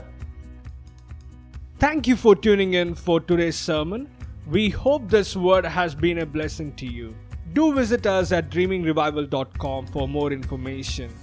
[1.79, 4.09] Thank you for tuning in for today's sermon.
[4.49, 7.13] We hope this word has been a blessing to you.
[7.53, 11.13] Do visit us at dreamingrevival.com for more information.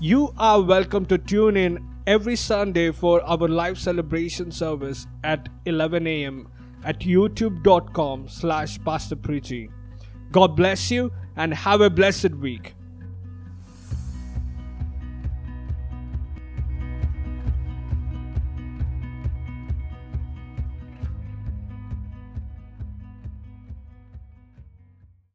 [0.00, 6.06] You are welcome to tune in every Sunday for our live celebration service at 11
[6.06, 6.48] a.m.
[6.84, 9.16] at youtube.com slash pastor
[10.30, 12.74] God bless you and have a blessed week.